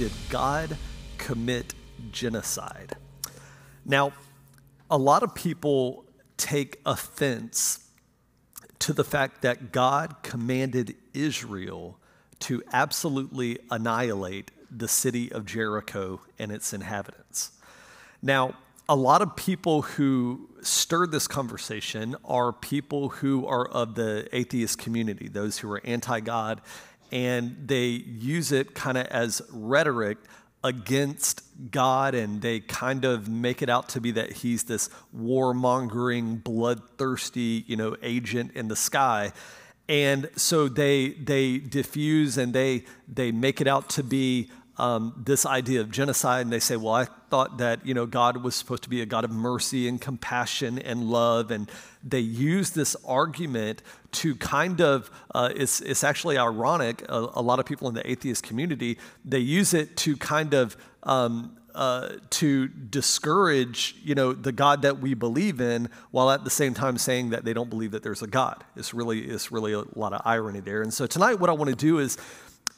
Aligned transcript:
Did 0.00 0.12
God 0.30 0.78
commit 1.18 1.74
genocide? 2.10 2.96
Now, 3.84 4.14
a 4.90 4.96
lot 4.96 5.22
of 5.22 5.34
people 5.34 6.06
take 6.38 6.80
offense 6.86 7.86
to 8.78 8.94
the 8.94 9.04
fact 9.04 9.42
that 9.42 9.72
God 9.72 10.16
commanded 10.22 10.96
Israel 11.12 11.98
to 12.38 12.62
absolutely 12.72 13.58
annihilate 13.70 14.50
the 14.70 14.88
city 14.88 15.30
of 15.30 15.44
Jericho 15.44 16.22
and 16.38 16.50
its 16.50 16.72
inhabitants. 16.72 17.52
Now, 18.22 18.54
a 18.88 18.96
lot 18.96 19.20
of 19.20 19.36
people 19.36 19.82
who 19.82 20.48
stir 20.62 21.08
this 21.08 21.28
conversation 21.28 22.16
are 22.24 22.54
people 22.54 23.10
who 23.10 23.46
are 23.46 23.68
of 23.68 23.96
the 23.96 24.28
atheist 24.32 24.78
community, 24.78 25.28
those 25.28 25.58
who 25.58 25.70
are 25.70 25.82
anti 25.84 26.20
God, 26.20 26.62
and 27.10 27.56
they 27.66 27.86
use 27.86 28.52
it 28.52 28.74
kind 28.74 28.98
of 28.98 29.06
as 29.06 29.42
rhetoric 29.50 30.18
against 30.62 31.42
God 31.70 32.14
and 32.14 32.42
they 32.42 32.60
kind 32.60 33.04
of 33.04 33.28
make 33.28 33.62
it 33.62 33.68
out 33.68 33.88
to 33.90 34.00
be 34.00 34.10
that 34.12 34.32
he's 34.32 34.64
this 34.64 34.90
warmongering, 35.16 36.42
bloodthirsty, 36.42 37.64
you 37.66 37.76
know, 37.76 37.96
agent 38.02 38.52
in 38.54 38.68
the 38.68 38.76
sky. 38.76 39.32
And 39.88 40.30
so 40.36 40.68
they 40.68 41.10
they 41.10 41.58
diffuse 41.58 42.38
and 42.38 42.52
they 42.52 42.84
they 43.08 43.32
make 43.32 43.60
it 43.60 43.66
out 43.66 43.88
to 43.90 44.04
be 44.04 44.50
um, 44.80 45.12
this 45.14 45.44
idea 45.44 45.82
of 45.82 45.90
genocide, 45.90 46.40
and 46.40 46.52
they 46.52 46.58
say, 46.58 46.76
"Well, 46.76 46.94
I 46.94 47.04
thought 47.04 47.58
that 47.58 47.84
you 47.84 47.92
know 47.92 48.06
God 48.06 48.38
was 48.38 48.54
supposed 48.54 48.82
to 48.84 48.88
be 48.88 49.02
a 49.02 49.06
God 49.06 49.24
of 49.24 49.30
mercy 49.30 49.86
and 49.86 50.00
compassion 50.00 50.78
and 50.78 51.04
love," 51.04 51.50
and 51.50 51.70
they 52.02 52.20
use 52.20 52.70
this 52.70 52.96
argument 53.04 53.82
to 54.12 54.34
kind 54.36 54.80
of 54.80 55.10
uh, 55.34 55.50
it's 55.54 55.82
it's 55.82 56.02
actually 56.02 56.38
ironic. 56.38 57.02
A, 57.10 57.28
a, 57.34 57.42
lot 57.42 57.58
of 57.58 57.66
people 57.66 57.88
in 57.88 57.94
the 57.94 58.10
atheist 58.10 58.42
community 58.42 58.96
they 59.22 59.38
use 59.38 59.74
it 59.74 59.98
to 59.98 60.16
kind 60.16 60.54
of 60.54 60.78
um, 61.02 61.58
uh, 61.74 62.14
to 62.30 62.68
discourage, 62.68 63.96
you 64.02 64.14
know, 64.14 64.32
the 64.32 64.52
God 64.52 64.82
that 64.82 64.98
we 64.98 65.12
believe 65.12 65.60
in, 65.60 65.90
while 66.10 66.30
at 66.30 66.44
the 66.44 66.50
same 66.50 66.72
time 66.72 66.96
saying 66.96 67.30
that 67.30 67.44
they 67.44 67.52
don't 67.52 67.70
believe 67.70 67.90
that 67.90 68.02
there's 68.02 68.22
a 68.22 68.26
God. 68.26 68.64
It's 68.76 68.94
really, 68.94 69.20
it's 69.20 69.52
really 69.52 69.74
a 69.74 69.84
lot 69.94 70.12
of 70.12 70.22
irony 70.24 70.60
there. 70.60 70.82
And 70.82 70.92
so 70.92 71.06
tonight, 71.06 71.34
what 71.34 71.50
I 71.50 71.52
want 71.52 71.70
to 71.70 71.76
do 71.76 71.98
is 71.98 72.16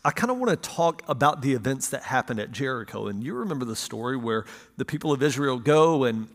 I 0.05 0.11
kind 0.11 0.33
of 0.33 0.39
want 0.39 0.51
to 0.51 0.69
talk 0.69 1.03
about 1.07 1.43
the 1.43 1.53
events 1.53 1.91
that 1.91 2.03
happened 2.03 2.41
at 2.41 2.51
Jericho. 2.51 3.07
And 3.07 3.23
you 3.23 3.35
remember 3.35 3.65
the 3.65 3.77
story 3.77 4.17
where 4.17 4.45
the 4.77 4.85
people 4.85 5.13
of 5.13 5.23
Israel 5.23 5.59
go 5.59 6.05
and 6.05 6.29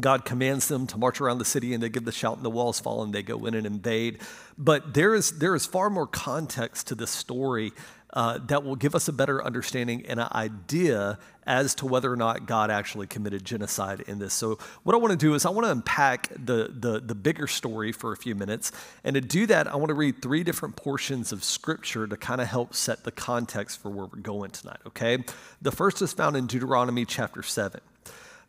God 0.00 0.24
commands 0.24 0.68
them 0.68 0.86
to 0.88 0.98
march 0.98 1.20
around 1.20 1.38
the 1.38 1.44
city 1.44 1.74
and 1.74 1.82
they 1.82 1.90
give 1.90 2.04
the 2.04 2.12
shout 2.12 2.36
and 2.36 2.44
the 2.44 2.50
walls 2.50 2.80
fall 2.80 3.02
and 3.02 3.12
they 3.12 3.22
go 3.22 3.44
in 3.44 3.54
and 3.54 3.66
invade. 3.66 4.20
But 4.56 4.94
there 4.94 5.14
is, 5.14 5.38
there 5.38 5.54
is 5.54 5.66
far 5.66 5.90
more 5.90 6.06
context 6.06 6.86
to 6.88 6.94
this 6.94 7.10
story 7.10 7.72
uh, 8.16 8.38
that 8.46 8.64
will 8.64 8.76
give 8.76 8.94
us 8.94 9.08
a 9.08 9.12
better 9.12 9.44
understanding 9.44 10.02
and 10.06 10.18
an 10.18 10.28
idea 10.32 11.18
as 11.46 11.74
to 11.74 11.84
whether 11.84 12.10
or 12.10 12.16
not 12.16 12.46
God 12.46 12.70
actually 12.70 13.06
committed 13.06 13.44
genocide 13.44 14.00
in 14.08 14.18
this. 14.18 14.32
So, 14.32 14.58
what 14.84 14.94
I 14.94 14.96
want 14.96 15.10
to 15.10 15.18
do 15.18 15.34
is 15.34 15.44
I 15.44 15.50
want 15.50 15.66
to 15.66 15.70
unpack 15.70 16.30
the, 16.30 16.72
the, 16.74 16.98
the 16.98 17.14
bigger 17.14 17.46
story 17.46 17.92
for 17.92 18.12
a 18.12 18.16
few 18.16 18.34
minutes. 18.34 18.72
And 19.04 19.12
to 19.14 19.20
do 19.20 19.46
that, 19.48 19.68
I 19.68 19.76
want 19.76 19.90
to 19.90 19.94
read 19.94 20.22
three 20.22 20.42
different 20.44 20.76
portions 20.76 21.30
of 21.30 21.44
Scripture 21.44 22.06
to 22.06 22.16
kind 22.16 22.40
of 22.40 22.48
help 22.48 22.74
set 22.74 23.04
the 23.04 23.12
context 23.12 23.82
for 23.82 23.90
where 23.90 24.06
we're 24.06 24.22
going 24.22 24.50
tonight, 24.50 24.80
okay? 24.86 25.18
The 25.60 25.70
first 25.70 26.00
is 26.00 26.14
found 26.14 26.36
in 26.36 26.46
Deuteronomy 26.46 27.04
chapter 27.04 27.42
7. 27.42 27.82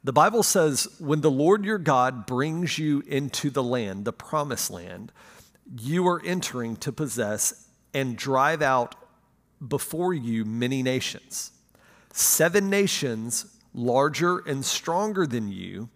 The 0.05 0.13
Bible 0.13 0.43
says, 0.43 0.87
When 0.97 1.19
the 1.19 1.29
Lord 1.29 1.65
your 1.65 1.77
God 1.77 2.25
brings 2.25 2.79
you 2.79 3.03
into 3.05 3.49
the 3.49 3.63
land, 3.63 4.05
the 4.05 4.13
promised 4.13 4.71
land, 4.71 5.11
you 5.77 6.07
are 6.07 6.21
entering 6.23 6.77
to 6.77 6.93
possess 6.93 7.67
and 7.93 8.15
drive 8.15 8.61
out 8.61 8.95
before 9.65 10.13
you 10.13 10.45
many 10.45 10.83
nations, 10.83 11.51
seven 12.11 12.69
nations 12.69 13.57
larger 13.73 14.39
and 14.39 14.65
stronger 14.65 15.27
than 15.27 15.51
you. 15.51 15.89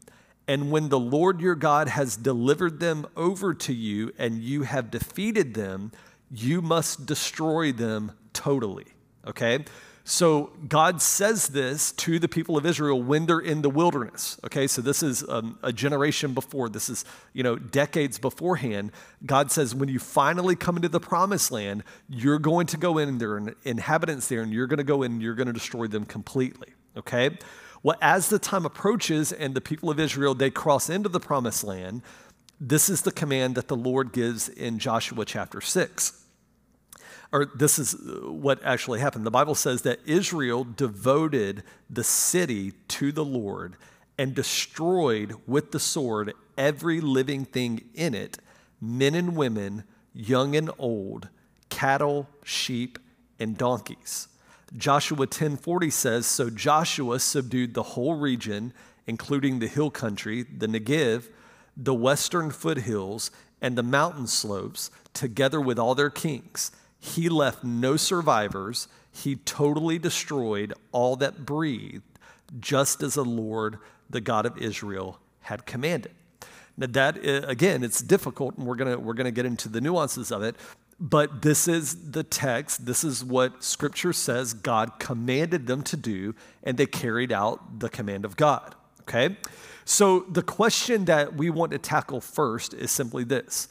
And 0.47 0.71
when 0.71 0.89
the 0.89 0.99
Lord 0.99 1.39
your 1.39 1.55
God 1.55 1.87
has 1.87 2.15
delivered 2.15 2.79
them 2.79 3.07
over 3.15 3.53
to 3.53 3.73
you 3.73 4.11
and 4.17 4.41
you 4.41 4.63
have 4.63 4.91
defeated 4.91 5.53
them, 5.53 5.91
you 6.29 6.61
must 6.61 7.05
destroy 7.05 7.71
them 7.71 8.11
totally. 8.33 8.87
Okay? 9.25 9.65
So 10.11 10.51
God 10.67 11.01
says 11.01 11.47
this 11.47 11.93
to 11.93 12.19
the 12.19 12.27
people 12.27 12.57
of 12.57 12.65
Israel 12.65 13.01
when 13.01 13.27
they're 13.27 13.39
in 13.39 13.61
the 13.61 13.69
wilderness. 13.69 14.37
Okay, 14.43 14.67
so 14.67 14.81
this 14.81 15.01
is 15.01 15.23
um, 15.29 15.57
a 15.63 15.71
generation 15.71 16.33
before. 16.33 16.67
This 16.67 16.89
is 16.89 17.05
you 17.31 17.43
know 17.43 17.55
decades 17.55 18.19
beforehand. 18.19 18.91
God 19.25 19.53
says 19.53 19.73
when 19.73 19.87
you 19.87 19.99
finally 19.99 20.57
come 20.57 20.75
into 20.75 20.89
the 20.89 20.99
promised 20.99 21.49
land, 21.49 21.85
you're 22.09 22.39
going 22.39 22.67
to 22.67 22.77
go 22.77 22.97
in 22.97 23.07
and 23.07 23.21
there 23.21 23.35
are 23.35 23.55
inhabitants 23.63 24.27
there, 24.27 24.41
and 24.41 24.51
you're 24.51 24.67
going 24.67 24.79
to 24.79 24.83
go 24.83 25.01
in 25.03 25.13
and 25.13 25.21
you're 25.21 25.33
going 25.33 25.47
to 25.47 25.53
destroy 25.53 25.87
them 25.87 26.03
completely. 26.03 26.67
Okay. 26.97 27.37
Well, 27.81 27.95
as 28.01 28.27
the 28.27 28.37
time 28.37 28.65
approaches 28.65 29.31
and 29.31 29.55
the 29.55 29.61
people 29.61 29.89
of 29.89 29.97
Israel 29.97 30.35
they 30.35 30.51
cross 30.51 30.89
into 30.89 31.07
the 31.07 31.21
promised 31.21 31.63
land, 31.63 32.01
this 32.59 32.89
is 32.89 33.03
the 33.03 33.13
command 33.13 33.55
that 33.55 33.69
the 33.69 33.77
Lord 33.77 34.11
gives 34.11 34.49
in 34.49 34.77
Joshua 34.77 35.23
chapter 35.23 35.61
six 35.61 36.20
or 37.31 37.45
this 37.55 37.79
is 37.79 37.93
uh, 37.93 38.31
what 38.31 38.59
actually 38.63 38.99
happened. 38.99 39.25
The 39.25 39.31
Bible 39.31 39.55
says 39.55 39.83
that 39.83 39.99
Israel 40.05 40.63
devoted 40.63 41.63
the 41.89 42.03
city 42.03 42.73
to 42.89 43.11
the 43.11 43.25
Lord 43.25 43.77
and 44.17 44.35
destroyed 44.35 45.35
with 45.47 45.71
the 45.71 45.79
sword 45.79 46.33
every 46.57 47.01
living 47.01 47.45
thing 47.45 47.89
in 47.93 48.13
it 48.13 48.37
men 48.83 49.13
and 49.13 49.35
women, 49.35 49.83
young 50.13 50.55
and 50.55 50.71
old, 50.79 51.29
cattle, 51.69 52.27
sheep, 52.43 52.97
and 53.39 53.57
donkeys. 53.57 54.27
Joshua 54.75 55.27
10:40 55.27 55.89
says, 55.89 56.25
"So 56.25 56.49
Joshua 56.49 57.19
subdued 57.19 57.73
the 57.73 57.83
whole 57.83 58.15
region, 58.15 58.73
including 59.05 59.59
the 59.59 59.67
hill 59.67 59.91
country, 59.91 60.43
the 60.43 60.67
Negev, 60.67 61.29
the 61.77 61.93
western 61.93 62.51
foothills, 62.51 63.31
and 63.61 63.77
the 63.77 63.83
mountain 63.83 64.27
slopes, 64.27 64.89
together 65.13 65.61
with 65.61 65.77
all 65.77 65.93
their 65.93 66.09
kings." 66.09 66.71
He 67.01 67.27
left 67.29 67.63
no 67.63 67.97
survivors. 67.97 68.87
He 69.11 69.35
totally 69.35 69.97
destroyed 69.97 70.73
all 70.91 71.15
that 71.17 71.45
breathed, 71.45 72.03
just 72.59 73.01
as 73.01 73.15
the 73.15 73.25
Lord, 73.25 73.79
the 74.09 74.21
God 74.21 74.45
of 74.45 74.57
Israel, 74.59 75.19
had 75.41 75.65
commanded. 75.65 76.11
Now, 76.77 76.87
that, 76.91 77.17
uh, 77.17 77.47
again, 77.47 77.83
it's 77.83 78.01
difficult, 78.01 78.57
and 78.57 78.67
we're 78.67 78.75
to 78.75 78.95
we're 78.97 79.13
to 79.15 79.31
get 79.31 79.45
into 79.45 79.67
the 79.67 79.81
nuances 79.81 80.31
of 80.31 80.43
it, 80.43 80.55
but 80.99 81.41
this 81.41 81.67
is 81.67 82.11
the 82.11 82.23
text. 82.23 82.85
This 82.85 83.03
is 83.03 83.25
what 83.25 83.63
Scripture 83.63 84.13
says 84.13 84.53
God 84.53 84.99
commanded 84.99 85.65
them 85.65 85.81
to 85.83 85.97
do, 85.97 86.35
and 86.63 86.77
they 86.77 86.85
carried 86.85 87.31
out 87.31 87.79
the 87.79 87.89
command 87.89 88.25
of 88.25 88.37
God. 88.37 88.75
Okay? 89.01 89.35
So, 89.85 90.21
the 90.21 90.43
question 90.43 91.05
that 91.05 91.33
we 91.35 91.49
want 91.49 91.71
to 91.71 91.79
tackle 91.79 92.21
first 92.21 92.75
is 92.75 92.91
simply 92.91 93.23
this 93.23 93.67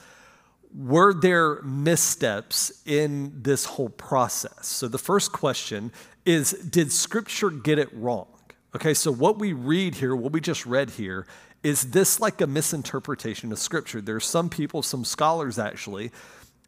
were 0.75 1.13
there 1.13 1.63
missteps 1.63 2.83
in 2.87 3.43
this 3.43 3.65
whole 3.65 3.89
process? 3.89 4.67
So 4.67 4.89
the 4.89 4.99
first 4.99 5.33
question 5.33 5.93
is 6.25 6.53
Did 6.53 6.93
Scripture 6.93 7.51
get 7.51 7.79
it 7.79 7.89
wrong? 7.93 8.29
Okay, 8.75 8.95
so 8.95 9.13
what 9.13 9.39
we 9.39 9.53
read 9.53 9.97
here, 9.97 10.15
what 10.15 10.33
we 10.33 10.41
just 10.41 10.65
read 10.65 10.91
here, 10.91 11.27
is 11.63 11.91
this 11.91 12.21
like 12.21 12.41
a 12.41 12.47
misinterpretation 12.47 13.51
of 13.53 13.59
Scripture? 13.59 14.01
There's 14.01 14.25
some 14.25 14.49
people, 14.49 14.83
some 14.83 15.05
scholars 15.05 15.59
actually, 15.59 16.13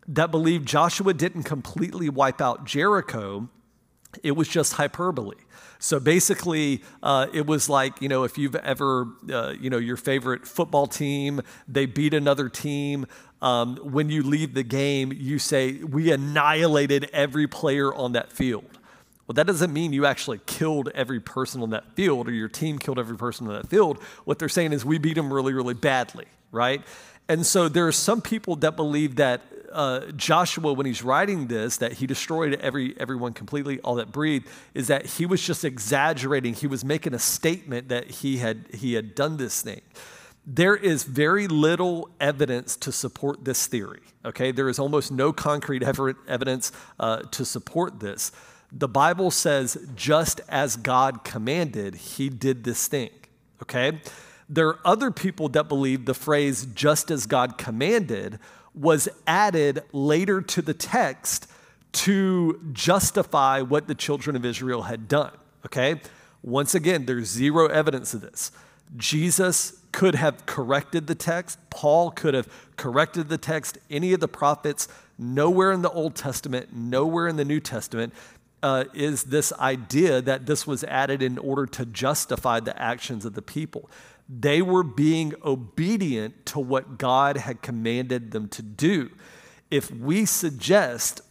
that 0.08 0.30
believe 0.30 0.64
Joshua 0.64 1.14
didn't 1.14 1.44
completely 1.44 2.08
wipe 2.08 2.40
out 2.40 2.64
Jericho, 2.64 3.48
it 4.22 4.32
was 4.32 4.48
just 4.48 4.74
hyperbole. 4.74 5.36
So 5.78 5.98
basically, 5.98 6.82
uh, 7.02 7.26
it 7.32 7.46
was 7.46 7.68
like, 7.68 8.00
you 8.00 8.08
know, 8.08 8.24
if 8.24 8.38
you've 8.38 8.54
ever, 8.56 9.08
uh, 9.32 9.54
you 9.58 9.70
know, 9.70 9.78
your 9.78 9.96
favorite 9.96 10.46
football 10.46 10.86
team, 10.86 11.40
they 11.66 11.86
beat 11.86 12.14
another 12.14 12.48
team. 12.48 13.06
Um, 13.42 13.76
when 13.78 14.08
you 14.08 14.22
leave 14.22 14.54
the 14.54 14.62
game, 14.62 15.12
you 15.14 15.38
say, 15.38 15.82
We 15.82 16.12
annihilated 16.12 17.10
every 17.12 17.46
player 17.46 17.92
on 17.92 18.12
that 18.12 18.32
field. 18.32 18.78
Well, 19.26 19.34
that 19.34 19.46
doesn't 19.46 19.72
mean 19.72 19.92
you 19.92 20.06
actually 20.06 20.40
killed 20.46 20.90
every 20.94 21.20
person 21.20 21.62
on 21.62 21.70
that 21.70 21.94
field 21.94 22.28
or 22.28 22.32
your 22.32 22.48
team 22.48 22.78
killed 22.78 22.98
every 22.98 23.16
person 23.16 23.46
on 23.48 23.54
that 23.54 23.68
field. 23.68 24.02
What 24.24 24.38
they're 24.38 24.48
saying 24.48 24.72
is 24.72 24.84
we 24.84 24.98
beat 24.98 25.14
them 25.14 25.32
really, 25.32 25.52
really 25.52 25.74
badly, 25.74 26.26
right? 26.50 26.82
And 27.28 27.46
so 27.46 27.68
there 27.68 27.86
are 27.86 27.92
some 27.92 28.20
people 28.20 28.56
that 28.56 28.76
believe 28.76 29.16
that 29.16 29.42
uh, 29.72 30.00
Joshua, 30.16 30.72
when 30.72 30.86
he's 30.86 31.02
writing 31.02 31.46
this, 31.46 31.78
that 31.78 31.94
he 31.94 32.06
destroyed 32.06 32.54
every, 32.60 32.94
everyone 32.98 33.32
completely, 33.32 33.80
all 33.80 33.94
that 33.96 34.12
breathed, 34.12 34.46
is 34.74 34.88
that 34.88 35.06
he 35.06 35.24
was 35.24 35.44
just 35.44 35.64
exaggerating. 35.64 36.54
He 36.54 36.66
was 36.66 36.84
making 36.84 37.14
a 37.14 37.18
statement 37.18 37.88
that 37.88 38.10
he 38.10 38.38
had, 38.38 38.66
he 38.74 38.94
had 38.94 39.14
done 39.14 39.36
this 39.36 39.62
thing. 39.62 39.80
There 40.44 40.74
is 40.74 41.04
very 41.04 41.46
little 41.46 42.10
evidence 42.20 42.76
to 42.76 42.92
support 42.92 43.44
this 43.44 43.66
theory, 43.66 44.02
okay? 44.24 44.50
There 44.50 44.68
is 44.68 44.78
almost 44.78 45.12
no 45.12 45.32
concrete 45.32 45.82
evidence 45.82 46.72
uh, 46.98 47.18
to 47.30 47.44
support 47.44 48.00
this. 48.00 48.32
The 48.72 48.88
Bible 48.88 49.30
says, 49.30 49.76
just 49.94 50.40
as 50.48 50.76
God 50.76 51.22
commanded, 51.24 51.94
he 51.94 52.28
did 52.28 52.64
this 52.64 52.88
thing, 52.88 53.10
okay? 53.62 54.00
There 54.48 54.68
are 54.68 54.80
other 54.84 55.10
people 55.10 55.48
that 55.50 55.68
believe 55.68 56.06
the 56.06 56.14
phrase, 56.14 56.66
just 56.66 57.10
as 57.10 57.26
God 57.26 57.56
commanded, 57.56 58.38
was 58.74 59.08
added 59.26 59.82
later 59.92 60.40
to 60.40 60.62
the 60.62 60.74
text 60.74 61.46
to 61.92 62.60
justify 62.72 63.60
what 63.60 63.86
the 63.86 63.94
children 63.94 64.34
of 64.34 64.44
Israel 64.44 64.82
had 64.82 65.08
done. 65.08 65.32
Okay? 65.66 66.00
Once 66.42 66.74
again, 66.74 67.06
there's 67.06 67.28
zero 67.28 67.66
evidence 67.66 68.14
of 68.14 68.22
this. 68.22 68.50
Jesus 68.96 69.81
could 69.92 70.14
have 70.14 70.46
corrected 70.46 71.06
the 71.06 71.14
text, 71.14 71.58
Paul 71.70 72.10
could 72.10 72.34
have 72.34 72.48
corrected 72.76 73.28
the 73.28 73.38
text, 73.38 73.78
any 73.90 74.12
of 74.12 74.20
the 74.20 74.28
prophets, 74.28 74.88
nowhere 75.18 75.70
in 75.70 75.82
the 75.82 75.90
Old 75.90 76.14
Testament, 76.14 76.74
nowhere 76.74 77.28
in 77.28 77.36
the 77.36 77.44
New 77.44 77.60
Testament. 77.60 78.12
Uh, 78.62 78.84
is 78.94 79.24
this 79.24 79.52
idea 79.54 80.22
that 80.22 80.46
this 80.46 80.66
was 80.66 80.84
added 80.84 81.20
in 81.20 81.36
order 81.36 81.66
to 81.66 81.84
justify 81.84 82.60
the 82.60 82.80
actions 82.80 83.24
of 83.24 83.34
the 83.34 83.42
people. 83.42 83.90
They 84.28 84.62
were 84.62 84.84
being 84.84 85.34
obedient 85.44 86.46
to 86.46 86.60
what 86.60 86.96
God 86.96 87.36
had 87.36 87.60
commanded 87.60 88.30
them 88.30 88.48
to 88.50 88.62
do. 88.62 89.10
If 89.70 89.90
we 89.90 90.24
suggest 90.26 91.22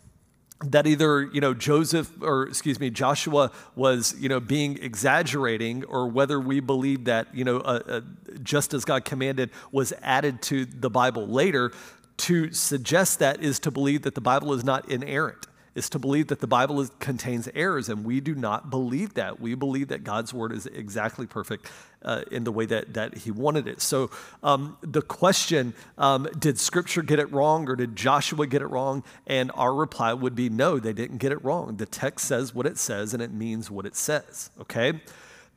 that 0.63 0.85
either 0.85 1.23
you 1.23 1.41
know 1.41 1.53
Joseph 1.53 2.11
or 2.21 2.47
excuse 2.47 2.79
me 2.79 2.89
Joshua 2.89 3.51
was 3.75 4.15
you 4.19 4.29
know 4.29 4.39
being 4.39 4.77
exaggerating 4.81 5.83
or 5.85 6.07
whether 6.07 6.39
we 6.39 6.59
believe 6.59 7.05
that 7.05 7.33
you 7.33 7.43
know 7.43 7.57
uh, 7.57 7.79
uh, 7.87 8.01
just 8.43 8.73
as 8.73 8.85
God 8.85 9.05
commanded 9.05 9.49
was 9.71 9.93
added 10.01 10.41
to 10.43 10.65
the 10.65 10.89
Bible 10.89 11.27
later 11.27 11.71
to 12.17 12.51
suggest 12.53 13.19
that 13.19 13.41
is 13.41 13.59
to 13.59 13.71
believe 13.71 14.03
that 14.03 14.15
the 14.15 14.21
Bible 14.21 14.53
is 14.53 14.63
not 14.63 14.89
inerrant 14.89 15.47
is 15.73 15.89
to 15.89 15.99
believe 15.99 16.27
that 16.27 16.39
the 16.39 16.47
Bible 16.47 16.81
is, 16.81 16.91
contains 16.99 17.47
errors, 17.55 17.87
and 17.87 18.03
we 18.03 18.19
do 18.19 18.35
not 18.35 18.69
believe 18.69 19.13
that. 19.13 19.39
We 19.39 19.55
believe 19.55 19.87
that 19.87 20.03
God's 20.03 20.33
word 20.33 20.51
is 20.51 20.65
exactly 20.65 21.25
perfect 21.25 21.67
uh, 22.03 22.23
in 22.29 22.43
the 22.43 22.51
way 22.51 22.65
that, 22.65 22.93
that 22.93 23.19
He 23.19 23.31
wanted 23.31 23.67
it. 23.67 23.81
So, 23.81 24.11
um, 24.43 24.77
the 24.81 25.01
question 25.01 25.73
um, 25.97 26.27
did 26.37 26.59
Scripture 26.59 27.01
get 27.01 27.19
it 27.19 27.31
wrong 27.31 27.69
or 27.69 27.75
did 27.75 27.95
Joshua 27.95 28.47
get 28.47 28.61
it 28.61 28.67
wrong? 28.67 29.03
And 29.27 29.51
our 29.55 29.73
reply 29.73 30.13
would 30.13 30.35
be 30.35 30.49
no, 30.49 30.77
they 30.77 30.93
didn't 30.93 31.17
get 31.17 31.31
it 31.31 31.43
wrong. 31.43 31.77
The 31.77 31.85
text 31.85 32.27
says 32.27 32.53
what 32.53 32.65
it 32.65 32.77
says, 32.77 33.13
and 33.13 33.23
it 33.23 33.31
means 33.31 33.71
what 33.71 33.85
it 33.85 33.95
says, 33.95 34.49
okay? 34.59 34.99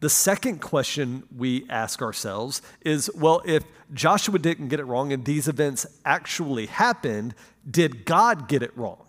The 0.00 0.10
second 0.10 0.60
question 0.60 1.22
we 1.34 1.66
ask 1.70 2.02
ourselves 2.02 2.62
is 2.82 3.10
well, 3.14 3.42
if 3.44 3.64
Joshua 3.92 4.38
didn't 4.38 4.68
get 4.68 4.78
it 4.78 4.84
wrong 4.84 5.12
and 5.12 5.24
these 5.24 5.48
events 5.48 5.86
actually 6.04 6.66
happened, 6.66 7.34
did 7.68 8.04
God 8.04 8.46
get 8.48 8.62
it 8.62 8.76
wrong? 8.76 9.03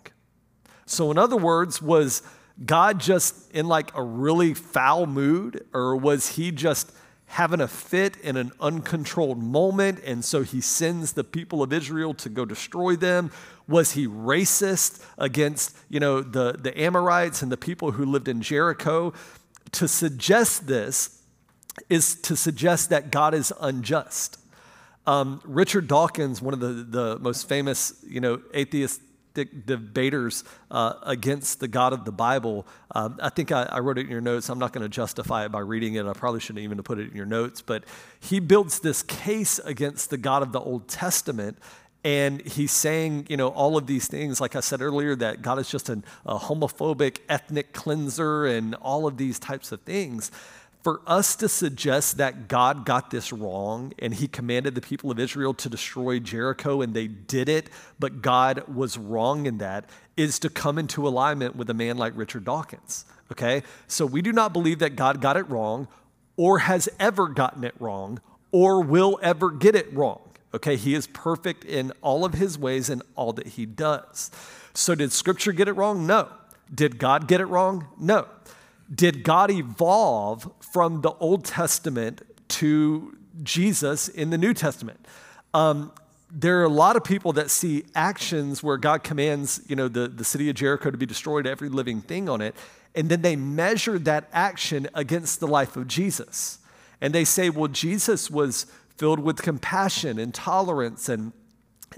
So, 0.86 1.12
in 1.12 1.18
other 1.18 1.38
words, 1.38 1.82
was 1.82 2.22
God 2.64 3.00
just 3.00 3.52
in 3.52 3.68
like 3.68 3.96
a 3.96 4.04
really 4.04 4.54
foul 4.54 5.08
mood, 5.08 5.66
or 5.74 5.96
was 5.96 6.36
he 6.36 6.52
just 6.52 6.92
having 7.28 7.60
a 7.60 7.68
fit 7.68 8.18
in 8.18 8.38
an 8.38 8.52
uncontrolled 8.62 9.42
moment, 9.42 10.00
and 10.06 10.24
so 10.24 10.44
he 10.44 10.62
sends 10.62 11.14
the 11.14 11.24
people 11.24 11.64
of 11.64 11.74
Israel 11.74 12.14
to 12.14 12.30
go 12.30 12.46
destroy 12.46 12.96
them? 12.96 13.32
Was 13.68 13.94
he 13.94 14.08
racist 14.08 15.04
against, 15.18 15.76
you 15.90 16.00
know, 16.00 16.22
the, 16.22 16.54
the 16.54 16.80
Amorites 16.80 17.42
and 17.42 17.52
the 17.52 17.58
people 17.58 17.92
who 17.92 18.06
lived 18.06 18.28
in 18.28 18.42
Jericho? 18.42 19.14
To 19.74 19.88
suggest 19.88 20.68
this 20.68 21.24
is 21.90 22.16
to 22.22 22.38
suggest 22.38 22.92
that 22.92 23.12
God 23.12 23.34
is 23.34 23.52
unjust. 23.60 24.40
Um, 25.08 25.42
Richard 25.44 25.88
Dawkins, 25.88 26.42
one 26.42 26.54
of 26.54 26.60
the, 26.60 26.68
the 26.68 27.20
most 27.20 27.50
famous, 27.50 27.94
you 28.08 28.22
know, 28.22 28.42
atheist 28.54 29.02
debaters 29.44 30.44
uh, 30.72 30.94
against 31.04 31.60
the 31.60 31.68
God 31.68 31.92
of 31.92 32.06
the 32.06 32.12
Bible. 32.12 32.66
Um, 32.94 33.20
I 33.22 33.30
think 33.30 33.52
I, 33.52 33.64
I, 33.64 33.80
wrote 33.80 33.98
it 33.98 34.06
in 34.06 34.12
your 34.12 34.22
notes. 34.22 34.50
I'm 34.50 34.60
not 34.60 34.72
going 34.72 34.84
to 34.84 34.90
justify 34.90 35.46
it 35.46 35.52
by 35.52 35.60
reading 35.60 35.96
it. 35.96 36.06
I 36.06 36.14
probably 36.14 36.40
shouldn't 36.40 36.64
even 36.64 36.78
have 36.78 36.86
put 36.86 37.00
it 37.00 37.10
in 37.10 37.16
your 37.16 37.26
notes. 37.26 37.62
But 37.62 37.84
he 38.20 38.40
builds 38.40 38.80
this 38.80 39.04
case 39.04 39.60
against 39.60 40.10
the 40.10 40.18
God 40.18 40.42
of 40.42 40.54
the 40.54 40.62
Old 40.62 40.88
Testament. 40.88 41.58
And 42.06 42.42
he's 42.42 42.72
saying, 42.72 43.26
you 43.30 43.36
know, 43.36 43.48
all 43.48 43.78
of 43.78 43.88
these 43.88 44.08
things, 44.08 44.40
like 44.40 44.56
I 44.56 44.60
said 44.60 44.82
earlier, 44.82 45.16
that 45.16 45.42
God 45.42 45.58
is 45.60 45.70
just 45.70 45.90
an, 45.90 46.06
a 46.26 46.38
homophobic 46.38 47.18
ethnic 47.28 47.74
cleanser 47.74 48.46
and 48.46 48.76
all 48.76 49.08
of 49.08 49.18
these 49.18 49.40
types 49.40 49.72
of 49.72 49.82
things 49.82 50.32
for 50.86 51.02
us 51.08 51.36
to 51.36 51.50
suggest 51.50 52.18
that 52.18 52.48
God 52.48 52.86
got 52.86 53.10
this 53.10 53.34
wrong 53.34 53.92
and 53.98 54.14
he 54.14 54.28
commanded 54.28 54.76
the 54.76 54.82
people 54.82 55.10
of 55.10 55.18
Israel 55.18 55.52
to 55.56 55.68
destroy 55.68 56.20
Jericho 56.20 56.84
and 56.84 56.94
they 56.94 57.08
did 57.08 57.50
it, 57.50 57.72
but 57.98 58.22
God 58.22 58.68
was 58.68 58.96
wrong 58.96 59.48
in 59.48 59.58
that, 59.58 59.90
is 60.16 60.38
to 60.38 60.48
come 60.48 60.78
into 60.78 61.08
alignment 61.08 61.56
with 61.56 61.72
a 61.72 61.74
man 61.74 61.98
like 61.98 62.14
Richard 62.16 62.46
Dawkins. 62.46 63.06
Okay? 63.32 63.64
So 63.88 64.06
we 64.06 64.22
do 64.22 64.32
not 64.32 64.54
believe 64.54 64.78
that 64.78 64.96
God 64.96 65.22
got 65.22 65.38
it 65.38 65.50
wrong 65.50 65.88
or 66.38 66.60
has 66.60 66.88
ever 67.00 67.30
gotten 67.30 67.64
it 67.64 67.74
wrong 67.80 68.22
or 68.52 68.84
will 68.84 69.18
ever 69.24 69.50
get 69.50 69.74
it 69.74 69.92
wrong. 69.92 70.22
Okay? 70.54 70.76
He 70.76 70.94
is 70.94 71.08
perfect 71.08 71.66
in 71.66 71.94
all 72.04 72.24
of 72.24 72.36
his 72.36 72.60
ways 72.60 72.92
and 72.92 73.02
all 73.16 73.34
that 73.34 73.48
he 73.48 73.66
does. 73.66 74.30
So 74.76 74.94
did 74.94 75.12
scripture 75.12 75.52
get 75.52 75.68
it 75.68 75.74
wrong? 75.74 76.06
No. 76.06 76.30
Did 76.72 77.00
God 77.00 77.28
get 77.28 77.42
it 77.42 77.46
wrong? 77.46 77.88
No. 78.00 78.28
Did 78.94 79.24
God 79.24 79.50
evolve 79.52 80.52
from 80.60 81.02
the 81.02 81.12
Old 81.14 81.46
Testament 81.46 82.22
to 82.50 83.18
Jesus 83.44 84.08
in 84.08 84.30
the 84.30 84.38
New 84.38 84.54
Testament? 84.54 85.06
Um, 85.54 85.92
there 86.32 86.60
are 86.60 86.66
a 86.66 86.70
lot 86.70 86.96
of 86.96 87.04
people 87.04 87.34
that 87.34 87.50
see 87.50 87.86
actions 87.96 88.62
where 88.62 88.78
God 88.78 89.04
commands, 89.04 89.62
you 89.68 89.76
know, 89.76 89.88
the, 89.88 90.08
the 90.08 90.26
city 90.26 90.50
of 90.50 90.56
Jericho 90.56 90.92
to 90.92 90.98
be 90.98 91.06
destroyed, 91.06 91.48
every 91.48 91.70
living 91.70 92.02
thing 92.02 92.28
on 92.28 92.42
it, 92.42 92.56
and 92.94 93.10
then 93.10 93.22
they 93.22 93.36
measure 93.36 93.98
that 94.00 94.30
action 94.34 94.88
against 94.94 95.40
the 95.40 95.48
life 95.48 95.76
of 95.76 95.88
Jesus. 95.88 96.60
And 97.02 97.14
they 97.14 97.26
say, 97.26 97.50
well, 97.50 97.68
Jesus 97.68 98.30
was 98.30 98.66
filled 98.98 99.20
with 99.20 99.42
compassion 99.42 100.18
and 100.20 100.34
tolerance 100.34 101.10
and 101.10 101.34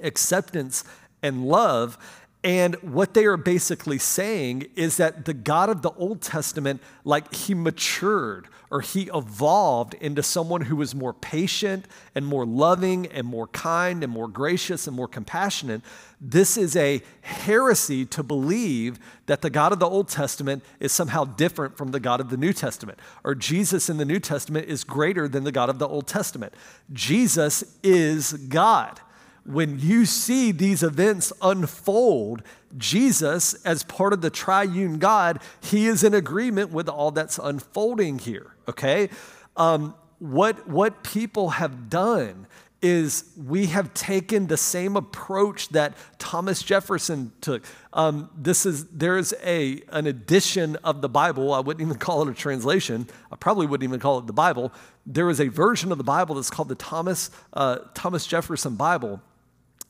acceptance 0.01 0.83
and 1.21 1.45
love. 1.45 1.97
And 2.47 2.75
what 2.75 3.13
they 3.13 3.25
are 3.25 3.35
basically 3.35 3.97
saying 3.97 4.69
is 4.77 4.95
that 4.95 5.25
the 5.25 5.33
God 5.33 5.69
of 5.69 5.81
the 5.81 5.91
Old 5.91 6.21
Testament, 6.21 6.81
like 7.03 7.33
he 7.35 7.53
matured 7.53 8.47
or 8.71 8.79
he 8.79 9.09
evolved 9.13 9.95
into 9.95 10.23
someone 10.23 10.61
who 10.61 10.77
was 10.77 10.95
more 10.95 11.13
patient 11.13 11.89
and 12.15 12.25
more 12.25 12.45
loving 12.45 13.05
and 13.07 13.27
more 13.27 13.47
kind 13.47 14.01
and 14.01 14.13
more 14.13 14.29
gracious 14.29 14.87
and 14.87 14.95
more 14.95 15.09
compassionate. 15.09 15.81
This 16.21 16.55
is 16.55 16.77
a 16.77 17.01
heresy 17.19 18.05
to 18.05 18.23
believe 18.23 18.97
that 19.25 19.41
the 19.41 19.49
God 19.49 19.73
of 19.73 19.79
the 19.79 19.89
Old 19.89 20.07
Testament 20.07 20.63
is 20.79 20.93
somehow 20.93 21.25
different 21.25 21.77
from 21.77 21.91
the 21.91 21.99
God 21.99 22.21
of 22.21 22.29
the 22.29 22.37
New 22.37 22.53
Testament, 22.53 22.97
or 23.25 23.35
Jesus 23.35 23.89
in 23.89 23.97
the 23.97 24.05
New 24.05 24.21
Testament 24.21 24.69
is 24.69 24.85
greater 24.85 25.27
than 25.27 25.43
the 25.43 25.51
God 25.51 25.69
of 25.69 25.79
the 25.79 25.87
Old 25.87 26.07
Testament. 26.07 26.53
Jesus 26.93 27.77
is 27.83 28.31
God 28.31 29.01
when 29.47 29.79
you 29.79 30.05
see 30.05 30.51
these 30.51 30.83
events 30.83 31.31
unfold, 31.41 32.43
Jesus, 32.77 33.53
as 33.65 33.83
part 33.83 34.13
of 34.13 34.21
the 34.21 34.29
triune 34.29 34.99
God, 34.99 35.41
he 35.61 35.87
is 35.87 36.03
in 36.03 36.13
agreement 36.13 36.71
with 36.71 36.89
all 36.89 37.11
that's 37.11 37.39
unfolding 37.39 38.19
here, 38.19 38.53
okay? 38.67 39.09
Um, 39.55 39.95
what, 40.19 40.67
what 40.67 41.03
people 41.03 41.51
have 41.51 41.89
done 41.89 42.47
is 42.81 43.31
we 43.35 43.67
have 43.67 43.93
taken 43.93 44.47
the 44.47 44.57
same 44.57 44.95
approach 44.95 45.69
that 45.69 45.95
Thomas 46.19 46.61
Jefferson 46.61 47.31
took. 47.41 47.63
Um, 47.93 48.29
this 48.37 48.65
is 48.65 48.85
there 48.89 49.17
is 49.17 49.33
a 49.43 49.81
an 49.89 50.05
edition 50.05 50.75
of 50.83 51.01
the 51.01 51.09
Bible. 51.09 51.53
I 51.53 51.59
wouldn't 51.59 51.85
even 51.85 51.97
call 51.97 52.27
it 52.27 52.29
a 52.29 52.35
translation. 52.35 53.07
I 53.31 53.35
probably 53.35 53.65
wouldn't 53.65 53.87
even 53.87 53.99
call 53.99 54.19
it 54.19 54.27
the 54.27 54.33
Bible. 54.33 54.71
There 55.05 55.29
is 55.29 55.39
a 55.39 55.47
version 55.47 55.91
of 55.91 55.97
the 55.97 56.03
Bible 56.03 56.35
that's 56.35 56.51
called 56.51 56.69
the 56.69 56.75
Thomas 56.75 57.31
uh, 57.53 57.79
Thomas 57.95 58.27
Jefferson 58.27 58.75
Bible, 58.75 59.21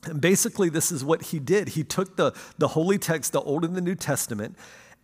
and 0.04 0.20
basically, 0.20 0.68
this 0.68 0.92
is 0.92 1.04
what 1.04 1.22
he 1.22 1.38
did. 1.38 1.70
He 1.70 1.84
took 1.84 2.16
the, 2.16 2.32
the 2.56 2.68
holy 2.68 2.98
text, 2.98 3.32
the 3.32 3.40
Old 3.40 3.64
and 3.64 3.74
the 3.74 3.80
New 3.80 3.94
Testament, 3.94 4.56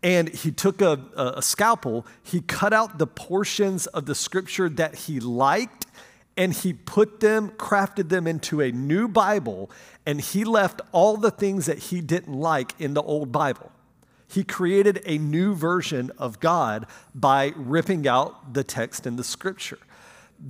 and 0.03 0.29
he 0.29 0.53
took 0.53 0.81
a, 0.81 1.01
a, 1.17 1.35
a 1.37 1.43
scalpel, 1.43 2.07
he 2.23 2.43
cut 2.43 2.73
out 2.73 2.99
the 2.99 3.07
portions 3.07 3.87
of 3.89 4.07
the 4.07 4.15
scripture 4.15 4.69
that 4.69 4.95
he 4.95 5.19
liked, 5.19 5.87
and 6.37 6.53
he 6.53 6.73
put 6.73 7.21
them, 7.21 7.51
crafted 7.51 8.09
them 8.09 8.27
into 8.27 8.61
a 8.61 8.71
new 8.71 9.09
Bible, 9.09 9.71
and 10.05 10.21
he 10.21 10.45
left 10.45 10.81
all 10.93 11.17
the 11.17 11.31
things 11.31 11.67
that 11.67 11.79
he 11.79 12.01
didn't 12.01 12.35
like 12.35 12.79
in 12.79 12.95
the 12.95 13.03
old 13.03 13.33
Bible. 13.33 13.73
He 14.29 14.45
created 14.45 15.01
a 15.07 15.19
new 15.19 15.55
version 15.55 16.11
of 16.19 16.41
God 16.41 16.87
by 17.15 17.53
ripping 17.57 18.07
out 18.09 18.53
the 18.53 18.65
text 18.65 19.07
in 19.07 19.17
the 19.17 19.25
scripture 19.25 19.79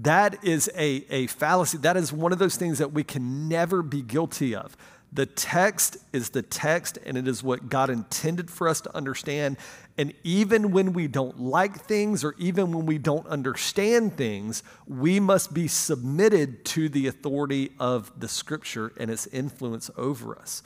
that 0.03 0.45
is 0.45 0.71
a, 0.75 1.05
a 1.11 1.27
fallacy. 1.29 1.79
That 1.79 1.97
is 1.97 2.13
one 2.13 2.33
of 2.33 2.39
those 2.39 2.57
things 2.57 2.79
that 2.79 2.93
we 2.93 3.05
can 3.05 3.49
never 3.49 3.83
be 3.83 4.03
guilty 4.03 4.55
of. 4.55 4.77
The 5.13 5.27
text 5.27 5.97
is 6.13 6.31
the 6.31 6.43
text, 6.43 6.99
and 7.07 7.17
it 7.17 7.29
is 7.29 7.41
what 7.41 7.69
God 7.69 7.89
intended 7.89 8.51
for 8.51 8.69
us 8.69 8.81
to 8.81 8.97
understand. 8.97 9.57
And 9.97 10.13
even 10.25 10.73
when 10.73 10.93
we 10.93 11.07
don't 11.07 11.39
like 11.39 11.77
things 11.79 12.25
or 12.25 12.35
even 12.37 12.73
when 12.73 12.85
we 12.85 12.99
don't 12.99 13.27
understand 13.29 14.17
things, 14.17 14.65
we 14.89 15.21
must 15.21 15.55
be 15.55 15.69
submitted 15.69 16.65
to 16.67 16.89
the 16.89 17.07
authority 17.07 17.71
of 17.79 18.11
the 18.19 18.27
scripture 18.27 18.93
and 18.99 19.09
its 19.09 19.29
influence 19.29 19.89
over 19.97 20.37
us. 20.37 20.65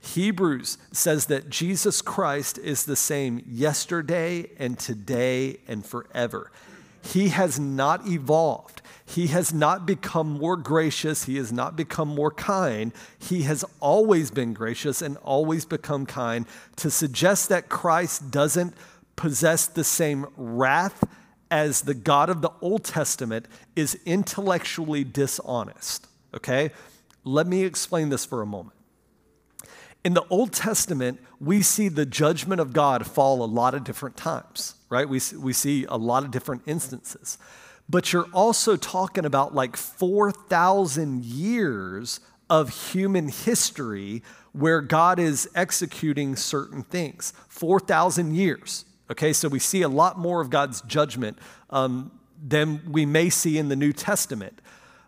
Hebrews 0.00 0.78
says 0.90 1.26
that 1.26 1.48
Jesus 1.48 2.02
Christ 2.02 2.58
is 2.58 2.84
the 2.84 2.96
same 2.96 3.42
yesterday 3.46 4.50
and 4.58 4.76
today 4.76 5.60
and 5.68 5.86
forever. 5.86 6.50
He 7.12 7.28
has 7.28 7.58
not 7.58 8.06
evolved. 8.06 8.82
He 9.04 9.28
has 9.28 9.54
not 9.54 9.86
become 9.86 10.28
more 10.28 10.56
gracious. 10.56 11.24
He 11.24 11.36
has 11.36 11.52
not 11.52 11.76
become 11.76 12.08
more 12.08 12.32
kind. 12.32 12.92
He 13.18 13.42
has 13.42 13.64
always 13.78 14.32
been 14.32 14.52
gracious 14.52 15.00
and 15.00 15.16
always 15.18 15.64
become 15.64 16.06
kind. 16.06 16.46
To 16.76 16.90
suggest 16.90 17.48
that 17.48 17.68
Christ 17.68 18.32
doesn't 18.32 18.74
possess 19.14 19.66
the 19.66 19.84
same 19.84 20.26
wrath 20.36 21.04
as 21.50 21.82
the 21.82 21.94
God 21.94 22.28
of 22.28 22.42
the 22.42 22.50
Old 22.60 22.82
Testament 22.82 23.46
is 23.76 23.96
intellectually 24.04 25.04
dishonest. 25.04 26.08
Okay? 26.34 26.72
Let 27.22 27.46
me 27.46 27.64
explain 27.64 28.08
this 28.08 28.24
for 28.24 28.42
a 28.42 28.46
moment. 28.46 28.75
In 30.06 30.14
the 30.14 30.24
Old 30.30 30.52
Testament, 30.52 31.20
we 31.40 31.62
see 31.62 31.88
the 31.88 32.06
judgment 32.06 32.60
of 32.60 32.72
God 32.72 33.06
fall 33.06 33.42
a 33.42 33.50
lot 33.60 33.74
of 33.74 33.84
different 33.84 34.16
times, 34.16 34.76
right? 34.88 35.08
We, 35.08 35.20
we 35.38 35.52
see 35.52 35.84
a 35.84 35.96
lot 35.96 36.24
of 36.24 36.30
different 36.30 36.62
instances 36.66 37.38
but 37.88 38.12
you're 38.12 38.28
also 38.32 38.76
talking 38.76 39.24
about 39.24 39.54
like 39.54 39.76
4,000 39.76 41.24
years 41.24 42.20
of 42.50 42.90
human 42.92 43.28
history 43.28 44.22
where 44.52 44.80
God 44.80 45.18
is 45.18 45.48
executing 45.54 46.36
certain 46.36 46.82
things. 46.82 47.32
4,000 47.48 48.34
years. 48.34 48.84
Okay, 49.10 49.32
so 49.32 49.48
we 49.48 49.58
see 49.58 49.82
a 49.82 49.88
lot 49.88 50.18
more 50.18 50.40
of 50.40 50.50
God's 50.50 50.80
judgment 50.82 51.38
um, 51.70 52.10
than 52.44 52.80
we 52.90 53.06
may 53.06 53.30
see 53.30 53.56
in 53.56 53.68
the 53.68 53.76
New 53.76 53.92
Testament. 53.92 54.60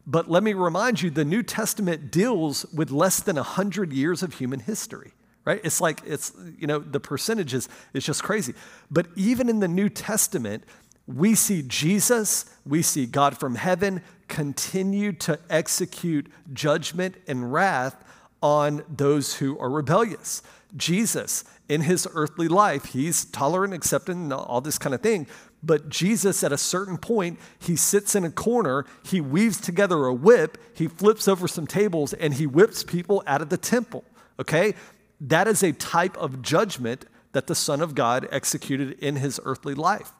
But 0.08 0.28
let 0.28 0.42
me 0.42 0.54
remind 0.54 1.02
you, 1.02 1.10
the 1.10 1.24
New 1.24 1.44
Testament 1.44 2.10
deals 2.10 2.64
with 2.74 2.90
less 2.90 3.20
than 3.20 3.36
100 3.36 3.92
years 3.92 4.24
of 4.24 4.34
human 4.34 4.60
history 4.60 5.12
right? 5.48 5.62
It's 5.64 5.80
like, 5.80 6.02
it's, 6.04 6.34
you 6.58 6.66
know, 6.66 6.78
the 6.78 7.00
percentages 7.00 7.70
is 7.94 8.04
just 8.04 8.22
crazy. 8.22 8.52
But 8.90 9.06
even 9.16 9.48
in 9.48 9.60
the 9.60 9.68
New 9.68 9.88
Testament, 9.88 10.62
we 11.06 11.34
see 11.34 11.62
Jesus, 11.62 12.44
we 12.66 12.82
see 12.82 13.06
God 13.06 13.38
from 13.38 13.54
heaven 13.54 14.02
continue 14.28 15.12
to 15.12 15.38
execute 15.48 16.30
judgment 16.52 17.14
and 17.26 17.50
wrath 17.50 18.04
on 18.42 18.84
those 18.94 19.36
who 19.36 19.58
are 19.58 19.70
rebellious. 19.70 20.42
Jesus, 20.76 21.44
in 21.66 21.80
his 21.80 22.06
earthly 22.12 22.46
life, 22.46 22.84
he's 22.84 23.24
tolerant, 23.24 23.72
accepting, 23.72 24.30
all 24.30 24.60
this 24.60 24.76
kind 24.76 24.94
of 24.94 25.00
thing. 25.00 25.26
But 25.62 25.88
Jesus, 25.88 26.44
at 26.44 26.52
a 26.52 26.58
certain 26.58 26.98
point, 26.98 27.38
he 27.58 27.74
sits 27.74 28.14
in 28.14 28.24
a 28.24 28.30
corner, 28.30 28.84
he 29.04 29.20
weaves 29.20 29.60
together 29.60 30.04
a 30.04 30.14
whip, 30.14 30.56
he 30.74 30.86
flips 30.86 31.26
over 31.26 31.48
some 31.48 31.66
tables, 31.66 32.12
and 32.12 32.34
he 32.34 32.46
whips 32.46 32.84
people 32.84 33.22
out 33.26 33.42
of 33.42 33.48
the 33.48 33.56
temple. 33.56 34.04
Okay? 34.38 34.74
That 35.20 35.48
is 35.48 35.62
a 35.62 35.72
type 35.72 36.16
of 36.16 36.42
judgment 36.42 37.06
that 37.32 37.48
the 37.48 37.54
Son 37.54 37.80
of 37.80 37.94
God 37.94 38.28
executed 38.30 38.98
in 39.00 39.16
his 39.16 39.40
earthly 39.44 39.74
life 39.74 40.12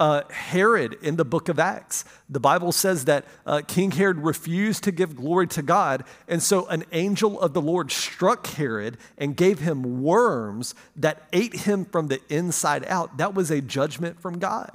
uh, 0.00 0.22
Herod 0.30 0.96
in 1.02 1.16
the 1.16 1.24
book 1.24 1.48
of 1.48 1.58
Acts. 1.58 2.04
The 2.28 2.40
Bible 2.40 2.72
says 2.72 3.04
that 3.06 3.24
uh, 3.46 3.62
King 3.66 3.90
Herod 3.90 4.18
refused 4.18 4.84
to 4.84 4.92
give 4.92 5.16
glory 5.16 5.46
to 5.48 5.62
God, 5.62 6.04
and 6.28 6.42
so 6.42 6.66
an 6.66 6.84
angel 6.92 7.40
of 7.40 7.52
the 7.52 7.62
Lord 7.62 7.90
struck 7.90 8.46
Herod 8.46 8.96
and 9.16 9.36
gave 9.36 9.58
him 9.58 10.02
worms 10.02 10.74
that 10.96 11.22
ate 11.32 11.54
him 11.54 11.84
from 11.84 12.08
the 12.08 12.20
inside 12.28 12.84
out. 12.86 13.16
That 13.18 13.34
was 13.34 13.50
a 13.50 13.60
judgment 13.60 14.20
from 14.20 14.38
God. 14.38 14.70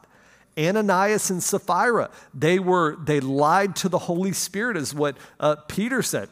Ananias 0.58 1.30
and 1.30 1.42
Sapphira, 1.42 2.12
they 2.34 2.60
were 2.60 2.96
they 2.98 3.20
lied 3.20 3.76
to 3.78 3.90
the 3.90 3.98
Holy 3.98 4.34
Spirit, 4.34 4.78
is 4.78 4.94
what 4.94 5.18
uh, 5.40 5.56
Peter 5.68 6.02
said. 6.04 6.30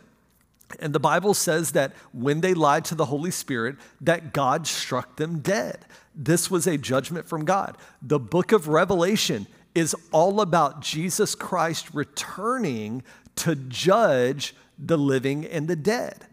And 0.80 0.94
the 0.94 1.00
Bible 1.00 1.34
says 1.34 1.72
that 1.72 1.94
when 2.14 2.42
they 2.42 2.54
lied 2.54 2.86
to 2.86 2.96
the 2.96 3.06
Holy 3.06 3.32
Spirit, 3.32 3.78
that 4.02 4.34
God 4.34 4.68
struck 4.68 5.18
them 5.18 5.40
dead. 5.40 5.86
This 6.16 6.52
was 6.52 6.68
a 6.68 6.78
judgment 6.78 7.28
from 7.28 7.46
God. 7.46 7.78
The 8.02 8.20
book 8.20 8.52
of 8.52 8.68
Revelation 8.68 9.48
is 9.74 9.96
all 10.12 10.42
about 10.42 10.82
Jesus 10.82 11.36
Christ 11.36 11.94
returning 11.94 13.04
to 13.38 13.56
judge 13.56 14.54
the 14.78 14.98
living 14.98 15.46
and 15.46 15.68
the 15.68 15.76
dead. 15.76 16.26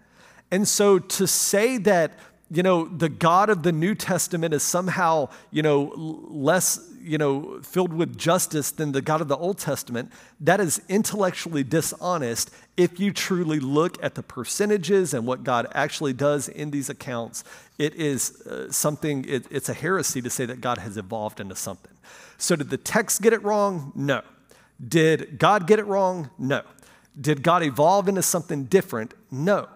And 0.50 0.66
so 0.66 0.98
to 0.98 1.26
say 1.26 1.76
that, 1.78 2.18
you 2.50 2.62
know, 2.62 2.86
the 2.86 3.08
God 3.08 3.50
of 3.50 3.62
the 3.62 3.72
New 3.72 3.94
Testament 3.94 4.54
is 4.54 4.62
somehow, 4.62 5.28
you 5.50 5.62
know, 5.62 5.92
less 5.96 6.88
you 7.08 7.16
know, 7.16 7.58
filled 7.62 7.92
with 7.92 8.18
justice 8.18 8.70
than 8.70 8.92
the 8.92 9.00
God 9.00 9.22
of 9.22 9.28
the 9.28 9.36
Old 9.36 9.58
Testament, 9.58 10.12
that 10.40 10.60
is 10.60 10.82
intellectually 10.90 11.64
dishonest 11.64 12.50
if 12.76 13.00
you 13.00 13.12
truly 13.12 13.58
look 13.58 14.02
at 14.04 14.14
the 14.14 14.22
percentages 14.22 15.14
and 15.14 15.26
what 15.26 15.42
God 15.42 15.66
actually 15.72 16.12
does 16.12 16.48
in 16.48 16.70
these 16.70 16.90
accounts. 16.90 17.44
It 17.78 17.94
is 17.94 18.42
uh, 18.42 18.70
something, 18.70 19.24
it, 19.26 19.46
it's 19.50 19.70
a 19.70 19.74
heresy 19.74 20.20
to 20.20 20.28
say 20.28 20.44
that 20.46 20.60
God 20.60 20.78
has 20.78 20.98
evolved 20.98 21.40
into 21.40 21.56
something. 21.56 21.94
So, 22.36 22.56
did 22.56 22.68
the 22.68 22.76
text 22.76 23.22
get 23.22 23.32
it 23.32 23.42
wrong? 23.42 23.92
No. 23.94 24.22
Did 24.86 25.38
God 25.38 25.66
get 25.66 25.78
it 25.78 25.86
wrong? 25.86 26.30
No. 26.38 26.62
Did 27.18 27.42
God 27.42 27.62
evolve 27.62 28.08
into 28.08 28.22
something 28.22 28.64
different? 28.64 29.14
No. 29.30 29.68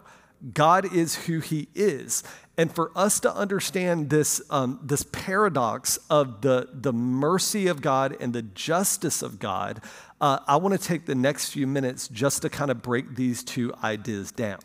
God 0.55 0.93
is 0.93 1.27
who 1.27 1.41
he 1.41 1.69
is. 1.75 2.23
And 2.59 2.73
for 2.73 2.93
us 2.95 3.19
to 3.21 3.35
understand 3.35 4.11
this, 4.11 4.43
um, 4.51 4.79
this 4.83 5.05
paradox 5.11 5.99
of 6.11 6.43
the, 6.43 6.69
the 6.73 6.93
mercy 6.93 7.67
of 7.67 7.81
God 7.81 8.17
and 8.21 8.35
the 8.35 8.43
justice 8.43 9.23
of 9.23 9.39
God, 9.39 9.81
uh, 10.21 10.41
I 10.47 10.57
want 10.57 10.79
to 10.79 10.87
take 10.87 11.07
the 11.07 11.15
next 11.15 11.51
few 11.51 11.67
minutes 11.67 12.09
just 12.09 12.43
to 12.43 12.51
kind 12.51 12.71
of 12.71 12.83
break 12.83 13.17
these 13.17 13.43
two 13.43 13.73
ideas 13.83 14.33
down. 14.33 14.61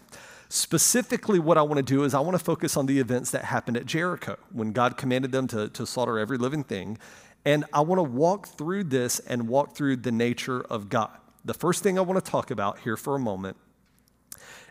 Specifically, 0.49 1.39
what 1.39 1.57
I 1.57 1.61
want 1.61 1.77
to 1.77 1.83
do 1.83 2.03
is 2.03 2.13
I 2.13 2.19
want 2.19 2.37
to 2.37 2.43
focus 2.43 2.77
on 2.77 2.85
the 2.85 2.99
events 2.99 3.31
that 3.31 3.45
happened 3.45 3.77
at 3.77 3.85
Jericho 3.85 4.37
when 4.51 4.71
God 4.71 4.97
commanded 4.97 5.31
them 5.31 5.47
to, 5.47 5.69
to 5.69 5.85
slaughter 5.85 6.19
every 6.19 6.37
living 6.37 6.63
thing. 6.63 6.97
And 7.45 7.63
I 7.71 7.81
want 7.81 7.99
to 7.99 8.03
walk 8.03 8.47
through 8.47 8.85
this 8.85 9.19
and 9.19 9.47
walk 9.47 9.75
through 9.75 9.97
the 9.97 10.11
nature 10.11 10.61
of 10.61 10.89
God. 10.89 11.11
The 11.45 11.53
first 11.53 11.83
thing 11.83 11.97
I 11.97 12.01
want 12.01 12.23
to 12.23 12.31
talk 12.31 12.51
about 12.51 12.79
here 12.79 12.97
for 12.97 13.15
a 13.15 13.19
moment 13.19 13.55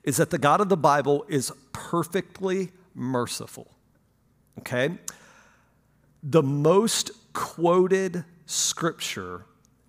is 0.05 0.19
that 0.19 0.31
the 0.31 0.39
God 0.39 0.61
of 0.61 0.69
the 0.69 0.77
Bible 0.77 1.25
is 1.29 1.51
perfectly 1.73 2.73
merciful. 2.97 3.71
Okay? 4.59 4.99
The 6.23 6.43
most 6.43 7.11
quoted 7.33 8.25
scripture 8.47 9.45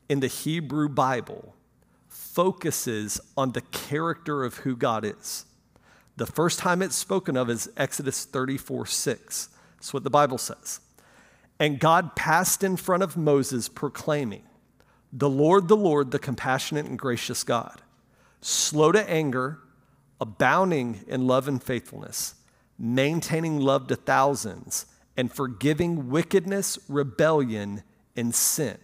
in 0.09 0.19
the 0.19 0.27
Hebrew 0.27 0.89
Bible 0.89 1.55
focuses 2.07 3.19
on 3.35 3.53
the 3.53 3.61
character 3.61 4.43
of 4.43 4.57
who 4.57 4.75
God 4.75 5.05
is. 5.05 5.45
The 6.17 6.25
first 6.25 6.59
time 6.59 6.81
it's 6.81 6.95
spoken 6.95 7.37
of 7.37 7.49
is 7.49 7.69
Exodus 7.77 8.25
34 8.25 8.85
6. 8.85 9.49
That's 9.75 9.93
what 9.93 10.03
the 10.03 10.09
Bible 10.09 10.37
says. 10.37 10.79
And 11.59 11.79
God 11.79 12.15
passed 12.15 12.63
in 12.63 12.75
front 12.75 13.03
of 13.03 13.17
Moses, 13.17 13.69
proclaiming, 13.69 14.43
The 15.13 15.29
Lord, 15.29 15.67
the 15.67 15.77
Lord, 15.77 16.11
the 16.11 16.19
compassionate 16.19 16.85
and 16.85 16.99
gracious 16.99 17.43
God, 17.43 17.81
slow 18.41 18.91
to 18.91 19.09
anger, 19.09 19.59
abounding 20.19 21.03
in 21.07 21.25
love 21.25 21.47
and 21.47 21.61
faithfulness 21.61 22.35
maintaining 22.77 23.59
love 23.59 23.87
to 23.87 23.95
thousands, 23.95 24.85
and 25.15 25.31
forgiving 25.31 26.09
wickedness, 26.09 26.77
rebellion, 26.87 27.83
and 28.15 28.33
sin. 28.35 28.77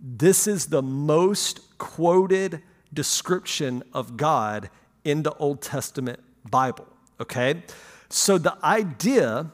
This 0.00 0.46
is 0.46 0.66
the 0.66 0.82
most 0.82 1.78
quoted 1.78 2.62
description 2.92 3.82
of 3.92 4.16
God 4.16 4.70
in 5.04 5.22
the 5.22 5.34
Old 5.34 5.60
Testament 5.60 6.20
Bible, 6.48 6.86
okay? 7.20 7.62
So 8.08 8.38
the 8.38 8.56
idea 8.64 9.50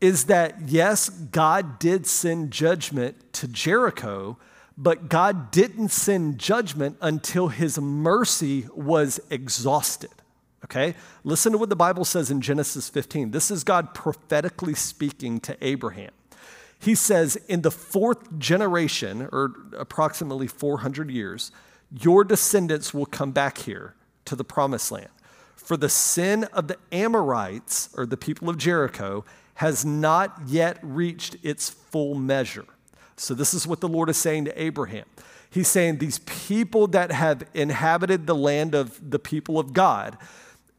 is 0.00 0.24
that 0.26 0.68
yes, 0.68 1.08
God 1.08 1.78
did 1.78 2.06
send 2.06 2.50
judgment 2.50 3.32
to 3.34 3.48
Jericho, 3.48 4.38
but 4.76 5.08
God 5.08 5.50
didn't 5.50 5.90
send 5.90 6.38
judgment 6.38 6.96
until 7.00 7.48
his 7.48 7.78
mercy 7.78 8.66
was 8.74 9.20
exhausted. 9.30 10.10
Okay? 10.64 10.94
Listen 11.22 11.52
to 11.52 11.58
what 11.58 11.68
the 11.68 11.76
Bible 11.76 12.04
says 12.04 12.30
in 12.30 12.40
Genesis 12.40 12.88
15. 12.88 13.30
This 13.30 13.50
is 13.50 13.64
God 13.64 13.94
prophetically 13.94 14.74
speaking 14.74 15.38
to 15.40 15.56
Abraham. 15.60 16.10
He 16.78 16.94
says, 16.94 17.36
In 17.48 17.62
the 17.62 17.70
fourth 17.70 18.38
generation, 18.38 19.28
or 19.32 19.52
approximately 19.76 20.46
400 20.46 21.10
years, 21.10 21.52
your 21.90 22.24
descendants 22.24 22.92
will 22.92 23.06
come 23.06 23.30
back 23.30 23.58
here 23.58 23.94
to 24.24 24.34
the 24.34 24.44
promised 24.44 24.90
land. 24.90 25.08
For 25.54 25.76
the 25.76 25.88
sin 25.88 26.44
of 26.44 26.68
the 26.68 26.76
Amorites, 26.92 27.90
or 27.96 28.06
the 28.06 28.16
people 28.16 28.48
of 28.48 28.58
Jericho, 28.58 29.24
has 29.54 29.84
not 29.84 30.42
yet 30.46 30.78
reached 30.82 31.36
its 31.42 31.70
full 31.70 32.14
measure. 32.14 32.66
So, 33.16 33.34
this 33.34 33.54
is 33.54 33.66
what 33.66 33.80
the 33.80 33.88
Lord 33.88 34.10
is 34.10 34.16
saying 34.16 34.46
to 34.46 34.62
Abraham. 34.62 35.06
He's 35.48 35.68
saying, 35.68 35.98
These 35.98 36.18
people 36.20 36.88
that 36.88 37.12
have 37.12 37.44
inhabited 37.54 38.26
the 38.26 38.34
land 38.34 38.74
of 38.74 39.10
the 39.10 39.20
people 39.20 39.58
of 39.58 39.72
God, 39.72 40.18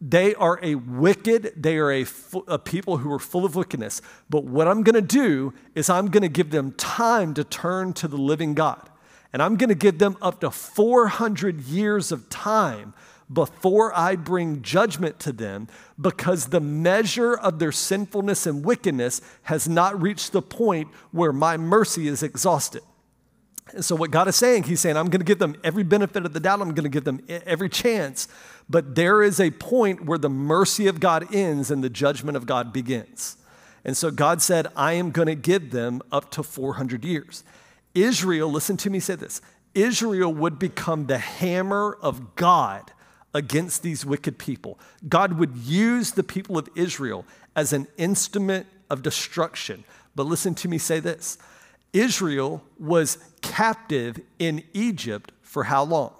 they 0.01 0.35
are 0.35 0.59
a 0.61 0.75
wicked, 0.75 1.53
they 1.55 1.77
are 1.77 1.91
a, 1.91 2.05
a, 2.47 2.59
people 2.59 2.97
who 2.97 3.11
are 3.11 3.19
full 3.19 3.45
of 3.45 3.55
wickedness. 3.55 4.01
But 4.29 4.43
what 4.43 4.67
I'm 4.67 4.83
going 4.83 4.95
to 4.95 5.01
do 5.01 5.53
is 5.73 5.89
I'm 5.89 6.07
going 6.07 6.23
to 6.23 6.29
give 6.29 6.51
them 6.51 6.73
time 6.73 7.33
to 7.35 7.43
turn 7.43 7.93
to 7.93 8.07
the 8.07 8.17
living 8.17 8.53
God. 8.53 8.89
And 9.31 9.41
I'm 9.41 9.55
going 9.55 9.69
to 9.69 9.75
give 9.75 9.99
them 9.99 10.17
up 10.21 10.41
to 10.41 10.51
400 10.51 11.61
years 11.61 12.11
of 12.11 12.29
time 12.29 12.93
before 13.31 13.97
I 13.97 14.15
bring 14.15 14.61
judgment 14.61 15.19
to 15.21 15.31
them 15.31 15.67
because 15.99 16.47
the 16.47 16.59
measure 16.59 17.33
of 17.33 17.59
their 17.59 17.71
sinfulness 17.71 18.45
and 18.45 18.63
wickedness 18.63 19.21
has 19.43 19.67
not 19.67 19.99
reached 19.99 20.31
the 20.31 20.41
point 20.41 20.89
where 21.11 21.33
my 21.33 21.57
mercy 21.57 22.07
is 22.07 22.21
exhausted. 22.21 22.83
And 23.73 23.83
so, 23.83 23.95
what 23.95 24.11
God 24.11 24.27
is 24.27 24.35
saying, 24.35 24.63
He's 24.63 24.79
saying, 24.79 24.95
I'm 24.95 25.09
going 25.09 25.21
to 25.21 25.25
give 25.25 25.39
them 25.39 25.55
every 25.63 25.83
benefit 25.83 26.25
of 26.25 26.33
the 26.33 26.39
doubt, 26.39 26.61
I'm 26.61 26.73
going 26.73 26.83
to 26.83 26.89
give 26.89 27.03
them 27.03 27.23
every 27.27 27.69
chance. 27.69 28.27
But 28.69 28.95
there 28.95 29.23
is 29.23 29.39
a 29.39 29.51
point 29.51 30.05
where 30.05 30.17
the 30.17 30.29
mercy 30.29 30.87
of 30.87 30.99
God 30.99 31.33
ends 31.33 31.71
and 31.71 31.83
the 31.83 31.89
judgment 31.89 32.37
of 32.37 32.45
God 32.45 32.71
begins. 32.71 33.37
And 33.83 33.97
so, 33.97 34.11
God 34.11 34.41
said, 34.41 34.67
I 34.75 34.93
am 34.93 35.11
going 35.11 35.27
to 35.27 35.35
give 35.35 35.71
them 35.71 36.01
up 36.11 36.31
to 36.31 36.43
400 36.43 37.03
years. 37.03 37.43
Israel, 37.93 38.51
listen 38.51 38.77
to 38.77 38.89
me 38.89 38.99
say 38.99 39.15
this 39.15 39.41
Israel 39.73 40.33
would 40.33 40.59
become 40.59 41.07
the 41.07 41.17
hammer 41.17 41.97
of 42.01 42.35
God 42.35 42.91
against 43.33 43.83
these 43.83 44.05
wicked 44.05 44.37
people. 44.37 44.79
God 45.07 45.33
would 45.33 45.57
use 45.57 46.11
the 46.11 46.23
people 46.23 46.57
of 46.57 46.69
Israel 46.75 47.25
as 47.55 47.73
an 47.73 47.87
instrument 47.97 48.67
of 48.89 49.01
destruction. 49.01 49.83
But 50.15 50.25
listen 50.25 50.55
to 50.55 50.69
me 50.69 50.77
say 50.77 50.99
this 50.99 51.37
Israel 51.95 52.61
was 52.77 53.17
captive 53.41 54.19
in 54.37 54.63
Egypt 54.73 55.31
for 55.41 55.63
how 55.63 55.83
long? 55.83 56.13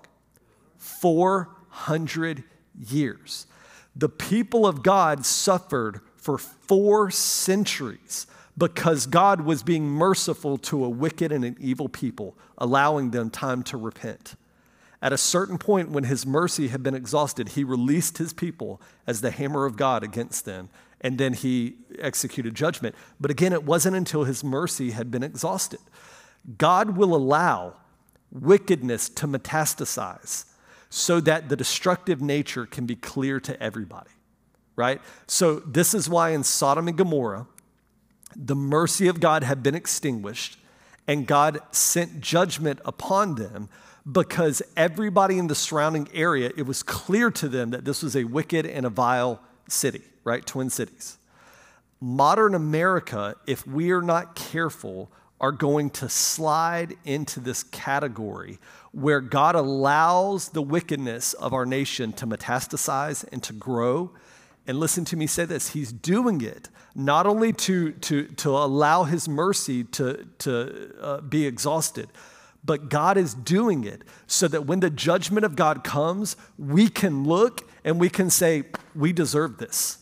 400 0.78 2.44
years. 2.80 3.46
The 3.94 4.08
people 4.08 4.66
of 4.66 4.84
God 4.84 5.26
suffered 5.26 6.00
for 6.16 6.38
four 6.38 7.12
centuries 7.12 8.26
because 8.58 9.06
God 9.06 9.42
was 9.42 9.64
being 9.64 9.86
merciful 9.86 10.58
to 10.60 10.86
a 10.86 10.90
wicked 10.90 11.34
and 11.34 11.44
an 11.44 11.58
evil 11.60 11.90
people, 11.90 12.38
allowing 12.58 13.12
them 13.12 13.30
time 13.30 13.62
to 13.64 13.78
repent. 13.78 14.36
At 15.02 15.12
a 15.12 15.18
certain 15.18 15.58
point, 15.58 15.92
when 15.92 16.06
his 16.06 16.26
mercy 16.26 16.70
had 16.70 16.84
been 16.84 16.96
exhausted, 16.96 17.50
he 17.50 17.66
released 17.66 18.18
his 18.18 18.32
people 18.32 18.82
as 19.06 19.20
the 19.20 19.32
hammer 19.32 19.66
of 19.66 19.76
God 19.76 20.04
against 20.04 20.46
them, 20.46 20.70
and 21.02 21.18
then 21.18 21.34
he 21.34 21.76
executed 22.00 22.56
judgment. 22.56 22.96
But 23.20 23.32
again, 23.32 23.54
it 23.54 23.64
wasn't 23.64 23.96
until 23.96 24.24
his 24.24 24.44
mercy 24.44 24.92
had 24.92 25.12
been 25.12 25.24
exhausted. 25.24 25.80
God 26.58 26.98
will 26.98 27.16
allow 27.16 27.76
wickedness 28.32 29.10
to 29.10 29.28
metastasize 29.28 30.46
so 30.90 31.20
that 31.22 31.50
the 31.50 31.56
destructive 31.56 32.22
nature 32.22 32.66
can 32.66 32.86
be 32.86 32.96
clear 32.96 33.40
to 33.42 33.62
everybody, 33.62 34.12
right? 34.76 35.02
So, 35.28 35.60
this 35.60 35.94
is 35.94 36.08
why 36.08 36.30
in 36.30 36.44
Sodom 36.44 36.88
and 36.88 36.98
Gomorrah, 36.98 37.48
the 38.36 38.56
mercy 38.56 39.08
of 39.08 39.20
God 39.20 39.44
had 39.44 39.64
been 39.64 39.76
extinguished, 39.76 40.58
and 41.08 41.26
God 41.26 41.60
sent 41.72 42.22
judgment 42.22 42.80
upon 42.86 43.36
them 43.36 43.70
because 44.10 44.62
everybody 44.78 45.38
in 45.38 45.48
the 45.48 45.56
surrounding 45.56 46.08
area, 46.14 46.52
it 46.56 46.64
was 46.64 46.84
clear 46.84 47.32
to 47.32 47.48
them 47.48 47.72
that 47.72 47.86
this 47.86 48.04
was 48.04 48.16
a 48.16 48.24
wicked 48.24 48.66
and 48.66 48.86
a 48.86 48.90
vile 48.90 49.42
city, 49.68 50.04
right? 50.26 50.46
Twin 50.46 50.70
cities. 50.70 51.18
Modern 52.02 52.54
America, 52.54 53.36
if 53.48 53.66
we 53.66 53.92
are 53.92 54.02
not 54.02 54.36
careful, 54.36 55.10
are 55.40 55.54
going 55.54 55.90
to 55.92 56.10
slide 56.10 56.96
into 57.06 57.40
this 57.40 57.64
category 57.64 58.60
where 58.92 59.22
God 59.22 59.56
allows 59.56 60.50
the 60.50 60.62
wickedness 60.62 61.34
of 61.34 61.54
our 61.54 61.66
nation 61.66 62.14
to 62.14 62.28
metastasize 62.28 63.26
and 63.32 63.44
to 63.44 63.54
grow. 63.54 64.12
And 64.68 64.80
listen 64.80 65.06
to 65.06 65.18
me 65.18 65.28
say 65.28 65.46
this 65.46 65.70
He's 65.70 65.92
doing 65.94 66.42
it 66.42 66.70
not 66.96 67.28
only 67.28 67.52
to, 67.52 67.92
to, 67.92 68.28
to 68.28 68.50
allow 68.52 69.04
His 69.04 69.28
mercy 69.28 69.84
to, 69.84 70.26
to 70.40 70.96
uh, 71.02 71.22
be 71.22 71.46
exhausted, 71.46 72.10
but 72.64 72.90
God 72.90 73.18
is 73.18 73.34
doing 73.34 73.84
it 73.84 74.02
so 74.26 74.48
that 74.48 74.66
when 74.66 74.80
the 74.80 74.90
judgment 74.90 75.46
of 75.46 75.56
God 75.56 75.84
comes, 75.84 76.36
we 76.58 76.88
can 76.88 77.26
look 77.26 77.70
and 77.84 78.00
we 78.00 78.10
can 78.10 78.30
say, 78.30 78.64
We 78.96 79.14
deserve 79.14 79.58
this, 79.58 80.00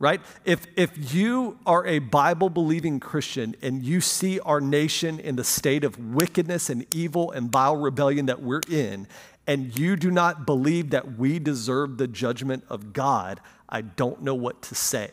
right? 0.00 0.20
If, 0.46 0.66
if 0.76 1.14
you 1.14 1.58
are 1.66 1.86
a 1.86 2.00
Bible 2.00 2.48
believing 2.48 2.98
Christian 2.98 3.54
and 3.62 3.84
you 3.84 4.00
see 4.00 4.40
our 4.40 4.60
nation 4.60 5.20
in 5.20 5.36
the 5.36 5.44
state 5.44 5.84
of 5.84 6.14
wickedness 6.14 6.70
and 6.70 6.92
evil 6.92 7.30
and 7.30 7.52
vile 7.52 7.76
rebellion 7.76 8.26
that 8.26 8.42
we're 8.42 8.62
in, 8.68 9.06
and 9.46 9.78
you 9.78 9.96
do 9.96 10.10
not 10.10 10.46
believe 10.46 10.90
that 10.90 11.18
we 11.18 11.38
deserve 11.38 11.98
the 11.98 12.08
judgment 12.08 12.64
of 12.68 12.92
God, 12.92 13.40
I 13.68 13.82
don't 13.82 14.22
know 14.22 14.34
what 14.34 14.62
to 14.62 14.74
say. 14.74 15.10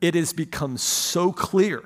It 0.00 0.14
has 0.14 0.32
become 0.32 0.78
so 0.78 1.32
clear 1.32 1.82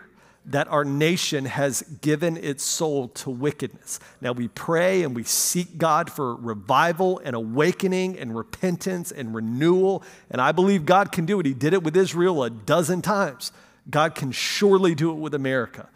that 0.48 0.66
our 0.68 0.84
nation 0.84 1.44
has 1.44 1.82
given 2.00 2.38
its 2.38 2.64
soul 2.64 3.08
to 3.08 3.28
wickedness. 3.28 4.00
Now 4.22 4.32
we 4.32 4.48
pray 4.48 5.02
and 5.02 5.14
we 5.14 5.22
seek 5.22 5.76
God 5.76 6.11
for 6.11 6.34
revival 6.34 7.20
and 7.22 7.37
awakening 7.37 8.18
and 8.18 8.34
repentance 8.34 9.12
and 9.12 9.34
renewal. 9.34 10.02
And 10.30 10.40
I 10.40 10.52
believe 10.52 10.87
God 10.87 11.12
can 11.12 11.26
do 11.26 11.38
it. 11.38 11.44
He 11.44 11.52
did 11.52 11.74
it 11.74 11.82
with 11.82 11.96
Israel 11.96 12.42
a 12.42 12.48
dozen 12.48 13.02
times. 13.02 13.52
God 13.90 14.14
can 14.14 14.32
surely 14.32 14.94
do 14.94 15.11
it 15.11 15.16
with 15.16 15.34
America. 15.34 15.90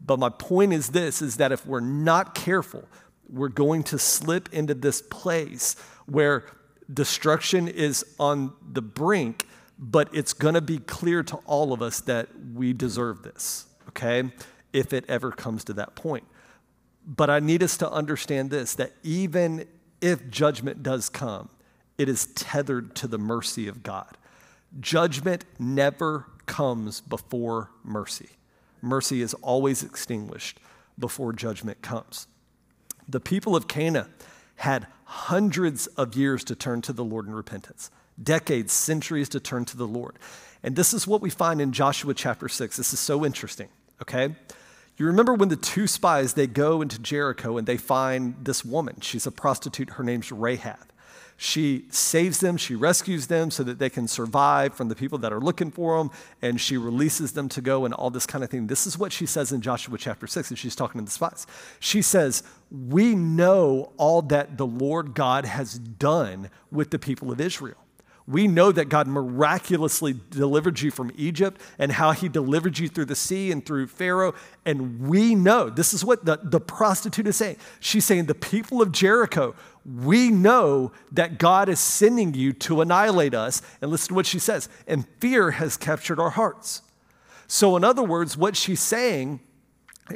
But 0.00 0.20
my 0.20 0.28
point 0.28 0.72
is 0.72 0.90
this 0.90 1.20
is 1.20 1.38
that 1.38 1.50
if 1.50 1.66
we're 1.66 1.80
not 1.80 2.34
careful, 2.34 2.84
we're 3.28 3.48
going 3.48 3.82
to 3.84 3.98
slip 3.98 4.48
into 4.52 4.74
this 4.74 5.02
place 5.02 5.74
where 6.06 6.44
destruction 6.92 7.66
is 7.66 8.04
on 8.20 8.52
the 8.72 8.82
brink, 8.82 9.46
but 9.76 10.08
it's 10.12 10.32
going 10.32 10.54
to 10.54 10.60
be 10.60 10.78
clear 10.78 11.24
to 11.24 11.36
all 11.38 11.72
of 11.72 11.82
us 11.82 12.00
that 12.02 12.28
we 12.54 12.72
deserve 12.72 13.24
this 13.24 13.66
okay, 13.88 14.30
if 14.72 14.92
it 14.92 15.04
ever 15.08 15.30
comes 15.30 15.64
to 15.64 15.72
that 15.74 15.94
point. 15.94 16.24
But 17.06 17.30
I 17.30 17.40
need 17.40 17.62
us 17.62 17.76
to 17.78 17.90
understand 17.90 18.50
this 18.50 18.74
that 18.74 18.92
even 19.02 19.66
if 20.00 20.28
judgment 20.28 20.82
does 20.82 21.08
come, 21.08 21.48
it 21.98 22.08
is 22.08 22.26
tethered 22.26 22.94
to 22.96 23.06
the 23.06 23.18
mercy 23.18 23.68
of 23.68 23.82
God. 23.82 24.16
Judgment 24.80 25.44
never 25.58 26.26
comes 26.46 27.00
before 27.00 27.70
mercy. 27.82 28.30
Mercy 28.82 29.22
is 29.22 29.34
always 29.34 29.82
extinguished 29.82 30.60
before 30.98 31.32
judgment 31.32 31.80
comes. 31.82 32.26
The 33.08 33.20
people 33.20 33.56
of 33.56 33.68
Canaan 33.68 34.12
had 34.56 34.86
hundreds 35.04 35.86
of 35.88 36.16
years 36.16 36.42
to 36.44 36.54
turn 36.54 36.82
to 36.82 36.92
the 36.92 37.04
Lord 37.04 37.26
in 37.26 37.34
repentance, 37.34 37.90
decades, 38.22 38.72
centuries 38.72 39.28
to 39.30 39.40
turn 39.40 39.64
to 39.66 39.76
the 39.76 39.86
Lord. 39.86 40.18
And 40.62 40.74
this 40.74 40.92
is 40.92 41.06
what 41.06 41.20
we 41.20 41.30
find 41.30 41.60
in 41.60 41.72
Joshua 41.72 42.14
chapter 42.14 42.48
6. 42.48 42.76
This 42.76 42.92
is 42.92 42.98
so 42.98 43.24
interesting 43.24 43.68
okay? 44.02 44.34
You 44.96 45.06
remember 45.06 45.34
when 45.34 45.50
the 45.50 45.56
two 45.56 45.86
spies 45.86 46.34
they 46.34 46.46
go 46.46 46.80
into 46.80 46.98
Jericho 46.98 47.58
and 47.58 47.66
they 47.66 47.76
find 47.76 48.34
this 48.42 48.64
woman. 48.64 49.00
She's 49.00 49.26
a 49.26 49.30
prostitute. 49.30 49.90
Her 49.90 50.04
name's 50.04 50.32
Rahab. 50.32 50.92
She 51.38 51.84
saves 51.90 52.40
them, 52.40 52.56
she 52.56 52.74
rescues 52.74 53.26
them 53.26 53.50
so 53.50 53.62
that 53.62 53.78
they 53.78 53.90
can 53.90 54.08
survive 54.08 54.72
from 54.72 54.88
the 54.88 54.94
people 54.94 55.18
that 55.18 55.34
are 55.34 55.40
looking 55.40 55.70
for 55.70 55.98
them, 55.98 56.10
and 56.40 56.58
she 56.58 56.78
releases 56.78 57.32
them 57.32 57.50
to 57.50 57.60
go 57.60 57.84
and 57.84 57.92
all 57.92 58.08
this 58.08 58.24
kind 58.24 58.42
of 58.42 58.48
thing. 58.48 58.68
This 58.68 58.86
is 58.86 58.96
what 58.96 59.12
she 59.12 59.26
says 59.26 59.52
in 59.52 59.60
Joshua 59.60 59.98
chapter 59.98 60.26
6, 60.26 60.48
and 60.48 60.58
she's 60.58 60.74
talking 60.74 60.98
to 60.98 61.04
the 61.04 61.10
spies. 61.10 61.46
She 61.78 62.00
says, 62.00 62.42
We 62.70 63.14
know 63.14 63.92
all 63.98 64.22
that 64.22 64.56
the 64.56 64.66
Lord 64.66 65.14
God 65.14 65.44
has 65.44 65.78
done 65.78 66.48
with 66.70 66.90
the 66.90 66.98
people 66.98 67.30
of 67.30 67.38
Israel. 67.38 67.76
We 68.28 68.48
know 68.48 68.72
that 68.72 68.88
God 68.88 69.06
miraculously 69.06 70.16
delivered 70.30 70.80
you 70.80 70.90
from 70.90 71.12
Egypt 71.16 71.60
and 71.78 71.92
how 71.92 72.10
he 72.10 72.28
delivered 72.28 72.76
you 72.76 72.88
through 72.88 73.04
the 73.04 73.14
sea 73.14 73.52
and 73.52 73.64
through 73.64 73.86
Pharaoh. 73.86 74.34
And 74.64 75.06
we 75.06 75.36
know, 75.36 75.70
this 75.70 75.94
is 75.94 76.04
what 76.04 76.24
the, 76.24 76.40
the 76.42 76.60
prostitute 76.60 77.28
is 77.28 77.36
saying. 77.36 77.56
She's 77.78 78.04
saying, 78.04 78.26
The 78.26 78.34
people 78.34 78.82
of 78.82 78.90
Jericho, 78.90 79.54
we 79.84 80.30
know 80.30 80.90
that 81.12 81.38
God 81.38 81.68
is 81.68 81.78
sending 81.78 82.34
you 82.34 82.52
to 82.54 82.80
annihilate 82.80 83.32
us. 83.32 83.62
And 83.80 83.92
listen 83.92 84.08
to 84.08 84.14
what 84.14 84.26
she 84.26 84.40
says. 84.40 84.68
And 84.88 85.06
fear 85.20 85.52
has 85.52 85.76
captured 85.76 86.18
our 86.18 86.30
hearts. 86.30 86.82
So, 87.46 87.76
in 87.76 87.84
other 87.84 88.02
words, 88.02 88.36
what 88.36 88.56
she's 88.56 88.82
saying 88.82 89.38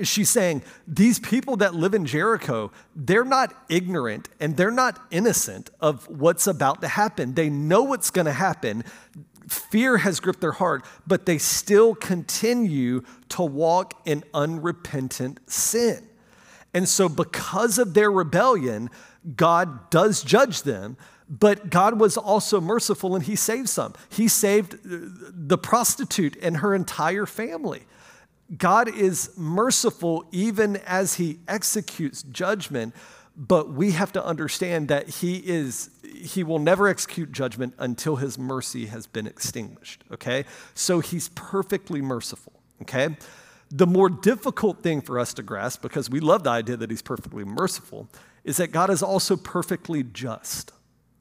she's 0.03 0.31
saying 0.31 0.63
these 0.87 1.19
people 1.19 1.57
that 1.57 1.75
live 1.75 1.95
in 1.95 2.07
Jericho, 2.07 2.71
they're 2.95 3.25
not 3.25 3.55
ignorant 3.69 4.29
and 4.39 4.57
they're 4.57 4.71
not 4.71 5.01
innocent 5.11 5.71
of 5.81 6.09
what's 6.09 6.47
about 6.47 6.81
to 6.83 6.89
happen. 6.89 7.35
They 7.35 7.51
know 7.51 7.83
what's 7.83 8.11
going 8.11 8.27
to 8.27 8.33
happen. 8.33 8.85
Fear 9.49 9.99
has 9.99 10.21
gripped 10.21 10.41
their 10.41 10.53
heart, 10.53 10.85
but 11.07 11.27
they 11.27 11.39
still 11.39 11.95
continue 11.95 13.03
to 13.31 13.43
walk 13.43 14.01
in 14.05 14.23
unrepentant 14.33 15.41
sin. 15.51 16.07
And 16.73 16.89
so, 16.89 17.09
because 17.09 17.79
of 17.79 17.95
their 17.95 18.13
rebellion, 18.13 18.91
God 19.35 19.91
does 19.91 20.23
judge 20.23 20.63
them, 20.63 20.97
but 21.29 21.69
God 21.69 21.99
was 21.99 22.17
also 22.17 22.61
merciful 22.61 23.17
and 23.17 23.25
He 23.25 23.35
saved 23.35 23.69
some. 23.69 23.95
He 24.09 24.29
saved 24.29 24.75
uh, 24.75 24.79
the 25.33 25.59
prostitute 25.59 26.37
and 26.41 26.59
her 26.59 26.75
entire 26.75 27.27
family. 27.27 27.83
God 28.57 28.89
is 28.89 29.31
merciful 29.37 30.25
even 30.33 30.77
as 30.79 31.15
he 31.15 31.39
executes 31.47 32.23
judgment, 32.23 32.95
but 33.37 33.71
we 33.71 33.93
have 33.93 34.13
to 34.13 34.25
understand 34.25 34.89
that 34.89 35.09
he 35.09 35.37
is 35.37 35.91
he 36.03 36.43
will 36.43 36.59
never 36.59 36.89
execute 36.89 37.33
judgment 37.33 37.75
until 37.79 38.17
his 38.17 38.39
mercy 38.39 38.87
has 38.87 39.07
been 39.07 39.27
extinguished, 39.27 40.05
okay? 40.13 40.45
So 40.75 41.01
he's 41.01 41.31
perfectly 41.31 42.03
merciful, 42.03 42.53
okay? 42.83 43.17
The 43.71 43.87
more 43.87 44.11
difficult 44.11 44.83
thing 44.83 45.01
for 45.01 45.19
us 45.19 45.33
to 45.35 45.43
grasp 45.43 45.81
because 45.81 46.11
we 46.11 46.21
love 46.21 46.43
the 46.43 46.51
idea 46.51 46.77
that 46.77 46.91
he's 46.91 47.03
perfectly 47.03 47.45
merciful 47.45 48.09
is 48.45 48.57
that 48.57 48.73
God 48.73 48.91
is 48.91 49.03
also 49.03 49.37
perfectly 49.37 50.03
just, 50.03 50.73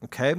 okay? 0.03 0.35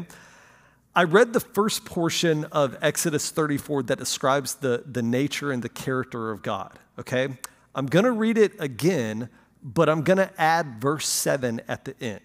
I 0.94 1.04
read 1.04 1.32
the 1.32 1.40
first 1.40 1.84
portion 1.84 2.44
of 2.46 2.76
Exodus 2.82 3.30
34 3.30 3.84
that 3.84 3.98
describes 3.98 4.56
the, 4.56 4.82
the 4.86 5.02
nature 5.02 5.52
and 5.52 5.62
the 5.62 5.68
character 5.68 6.30
of 6.30 6.42
God, 6.42 6.78
okay? 6.98 7.28
I'm 7.74 7.86
going 7.86 8.04
to 8.04 8.12
read 8.12 8.36
it 8.36 8.52
again 8.58 9.28
but 9.62 9.88
I'm 9.88 10.02
going 10.02 10.18
to 10.18 10.30
add 10.40 10.80
verse 10.80 11.06
7 11.06 11.60
at 11.68 11.84
the 11.84 11.94
end. 12.02 12.20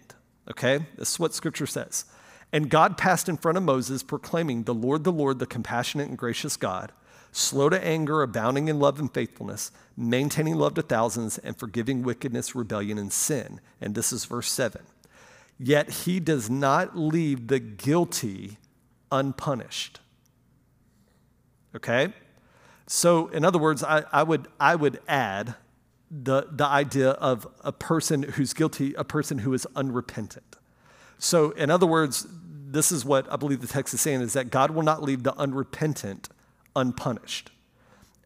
Okay? 0.50 0.86
This 0.96 1.12
is 1.12 1.18
what 1.18 1.34
scripture 1.34 1.66
says. 1.66 2.04
And 2.52 2.70
God 2.70 2.96
passed 2.96 3.28
in 3.28 3.36
front 3.36 3.58
of 3.58 3.64
Moses, 3.64 4.02
proclaiming, 4.02 4.62
The 4.62 4.74
Lord, 4.74 5.04
the 5.04 5.12
Lord, 5.12 5.38
the 5.38 5.46
compassionate 5.46 6.08
and 6.08 6.16
gracious 6.16 6.56
God, 6.56 6.92
slow 7.32 7.68
to 7.68 7.84
anger, 7.84 8.22
abounding 8.22 8.68
in 8.68 8.78
love 8.78 8.98
and 9.00 9.12
faithfulness, 9.12 9.72
maintaining 9.96 10.54
love 10.54 10.74
to 10.74 10.82
thousands, 10.82 11.38
and 11.38 11.58
forgiving 11.58 12.02
wickedness, 12.02 12.54
rebellion, 12.54 12.98
and 12.98 13.12
sin. 13.12 13.60
And 13.80 13.94
this 13.94 14.12
is 14.12 14.24
verse 14.24 14.50
7. 14.50 14.82
Yet 15.58 15.90
he 15.90 16.20
does 16.20 16.50
not 16.50 16.96
leave 16.96 17.48
the 17.48 17.58
guilty 17.58 18.58
unpunished. 19.10 20.00
Okay? 21.74 22.12
So, 22.86 23.28
in 23.28 23.44
other 23.44 23.58
words, 23.58 23.82
I, 23.82 24.04
I, 24.12 24.22
would, 24.22 24.48
I 24.60 24.76
would 24.76 25.00
add 25.08 25.54
the, 26.10 26.46
the 26.50 26.66
idea 26.66 27.10
of 27.10 27.46
a 27.60 27.72
person 27.72 28.22
who's 28.22 28.52
guilty, 28.52 28.94
a 28.94 29.04
person 29.04 29.38
who 29.38 29.52
is 29.54 29.66
unrepentant. 29.74 30.56
So, 31.18 31.50
in 31.52 31.70
other 31.70 31.86
words, 31.86 32.26
this 32.30 32.92
is 32.92 33.04
what 33.04 33.30
I 33.32 33.36
believe 33.36 33.60
the 33.60 33.66
text 33.66 33.94
is 33.94 34.00
saying 34.00 34.20
is 34.20 34.34
that 34.34 34.50
God 34.50 34.70
will 34.70 34.82
not 34.82 35.02
leave 35.02 35.22
the 35.22 35.34
unrepentant 35.36 36.28
unpunished. 36.74 37.50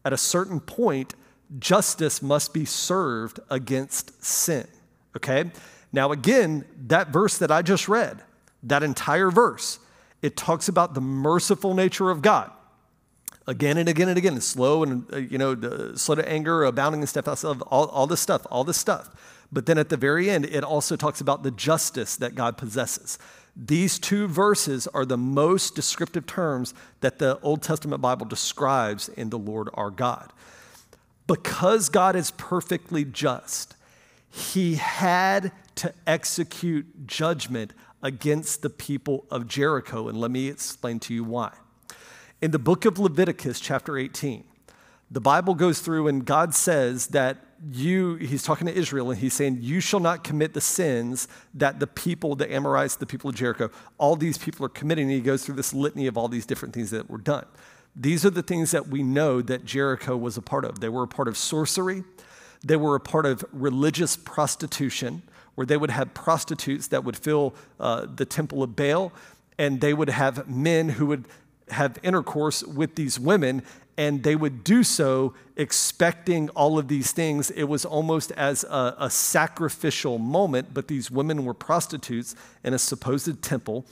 At 0.03 0.13
a 0.13 0.17
certain 0.17 0.59
point, 0.59 1.15
justice 1.59 2.21
must 2.21 2.53
be 2.53 2.65
served 2.65 3.39
against 3.49 4.23
sin. 4.23 4.67
Okay? 5.15 5.51
Now, 5.93 6.11
again, 6.11 6.65
that 6.87 7.09
verse 7.09 7.37
that 7.37 7.51
I 7.51 7.61
just 7.61 7.87
read, 7.87 8.21
that 8.63 8.83
entire 8.83 9.31
verse, 9.31 9.79
it 10.21 10.37
talks 10.37 10.67
about 10.67 10.93
the 10.93 11.01
merciful 11.01 11.73
nature 11.73 12.09
of 12.09 12.21
God. 12.21 12.51
Again 13.47 13.77
and 13.77 13.89
again 13.89 14.07
and 14.07 14.17
again, 14.17 14.39
slow 14.39 14.83
and, 14.83 15.11
uh, 15.11 15.17
you 15.17 15.37
know, 15.37 15.93
slow 15.95 16.15
to 16.15 16.29
anger, 16.29 16.63
abounding 16.63 17.01
in 17.01 17.07
steadfast 17.07 17.43
love, 17.43 17.61
all, 17.63 17.87
all 17.87 18.07
this 18.07 18.21
stuff, 18.21 18.45
all 18.51 18.63
this 18.63 18.77
stuff. 18.77 19.09
But 19.51 19.65
then 19.65 19.77
at 19.77 19.89
the 19.89 19.97
very 19.97 20.29
end, 20.29 20.45
it 20.45 20.63
also 20.63 20.95
talks 20.95 21.19
about 21.19 21.43
the 21.43 21.51
justice 21.51 22.15
that 22.17 22.35
God 22.35 22.57
possesses. 22.57 23.17
These 23.55 23.99
two 23.99 24.27
verses 24.27 24.87
are 24.87 25.05
the 25.05 25.17
most 25.17 25.75
descriptive 25.75 26.25
terms 26.25 26.73
that 27.01 27.19
the 27.19 27.37
Old 27.41 27.61
Testament 27.61 28.01
Bible 28.01 28.25
describes 28.25 29.09
in 29.09 29.29
the 29.29 29.39
Lord 29.39 29.69
our 29.73 29.89
God. 29.89 30.31
Because 31.27 31.89
God 31.89 32.15
is 32.15 32.31
perfectly 32.31 33.03
just, 33.03 33.75
he 34.31 34.75
had 34.75 35.51
to 35.75 35.93
execute 36.07 37.05
judgment 37.05 37.73
against 38.01 38.61
the 38.61 38.69
people 38.69 39.25
of 39.29 39.47
Jericho. 39.47 40.07
And 40.07 40.19
let 40.19 40.31
me 40.31 40.47
explain 40.47 40.99
to 41.01 41.13
you 41.13 41.23
why. 41.23 41.53
In 42.41 42.51
the 42.51 42.59
book 42.59 42.85
of 42.85 42.97
Leviticus, 42.97 43.59
chapter 43.59 43.97
18, 43.97 44.43
the 45.11 45.21
Bible 45.21 45.53
goes 45.53 45.79
through 45.79 46.07
and 46.07 46.25
God 46.25 46.55
says 46.55 47.07
that 47.07 47.37
you, 47.71 48.15
he's 48.15 48.41
talking 48.41 48.65
to 48.65 48.73
Israel 48.73 49.11
and 49.11 49.19
he's 49.19 49.33
saying, 49.33 49.59
You 49.61 49.81
shall 49.81 49.99
not 49.99 50.23
commit 50.23 50.53
the 50.53 50.61
sins 50.61 51.27
that 51.53 51.79
the 51.79 51.85
people, 51.85 52.35
the 52.35 52.51
Amorites, 52.51 52.95
the 52.95 53.05
people 53.05 53.29
of 53.29 53.35
Jericho, 53.35 53.69
all 53.97 54.15
these 54.15 54.37
people 54.37 54.65
are 54.65 54.69
committing. 54.69 55.03
And 55.03 55.13
he 55.13 55.21
goes 55.21 55.45
through 55.45 55.55
this 55.55 55.73
litany 55.73 56.07
of 56.07 56.17
all 56.17 56.27
these 56.27 56.45
different 56.45 56.73
things 56.73 56.89
that 56.91 57.09
were 57.09 57.19
done. 57.19 57.45
These 57.95 58.25
are 58.25 58.29
the 58.29 58.41
things 58.41 58.71
that 58.71 58.87
we 58.87 59.03
know 59.03 59.41
that 59.41 59.65
Jericho 59.65 60.15
was 60.15 60.37
a 60.37 60.41
part 60.41 60.63
of. 60.63 60.79
They 60.79 60.89
were 60.89 61.03
a 61.03 61.07
part 61.07 61.27
of 61.27 61.37
sorcery, 61.37 62.03
they 62.63 62.75
were 62.75 62.95
a 62.95 62.99
part 62.99 63.25
of 63.25 63.43
religious 63.51 64.15
prostitution, 64.15 65.23
where 65.55 65.65
they 65.65 65.77
would 65.77 65.89
have 65.91 66.13
prostitutes 66.13 66.87
that 66.87 67.03
would 67.03 67.17
fill 67.17 67.53
uh, 67.79 68.05
the 68.15 68.25
temple 68.25 68.63
of 68.63 68.75
Baal, 68.75 69.11
and 69.57 69.81
they 69.81 69.93
would 69.93 70.09
have 70.09 70.47
men 70.47 70.89
who 70.89 71.07
would 71.07 71.25
have 71.69 71.97
intercourse 72.03 72.63
with 72.63 72.95
these 72.95 73.19
women, 73.19 73.63
and 73.97 74.23
they 74.23 74.35
would 74.35 74.63
do 74.63 74.83
so 74.83 75.33
expecting 75.55 76.49
all 76.49 76.77
of 76.77 76.87
these 76.87 77.11
things. 77.11 77.51
It 77.51 77.63
was 77.63 77.85
almost 77.85 78.31
as 78.33 78.63
a, 78.63 78.95
a 78.97 79.09
sacrificial 79.09 80.17
moment, 80.17 80.73
but 80.73 80.87
these 80.87 81.11
women 81.11 81.45
were 81.45 81.53
prostitutes 81.53 82.35
in 82.63 82.73
a 82.73 82.79
supposed 82.79 83.41
temple. 83.41 83.85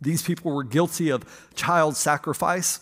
These 0.00 0.22
people 0.22 0.52
were 0.52 0.64
guilty 0.64 1.10
of 1.10 1.50
child 1.54 1.96
sacrifice 1.96 2.80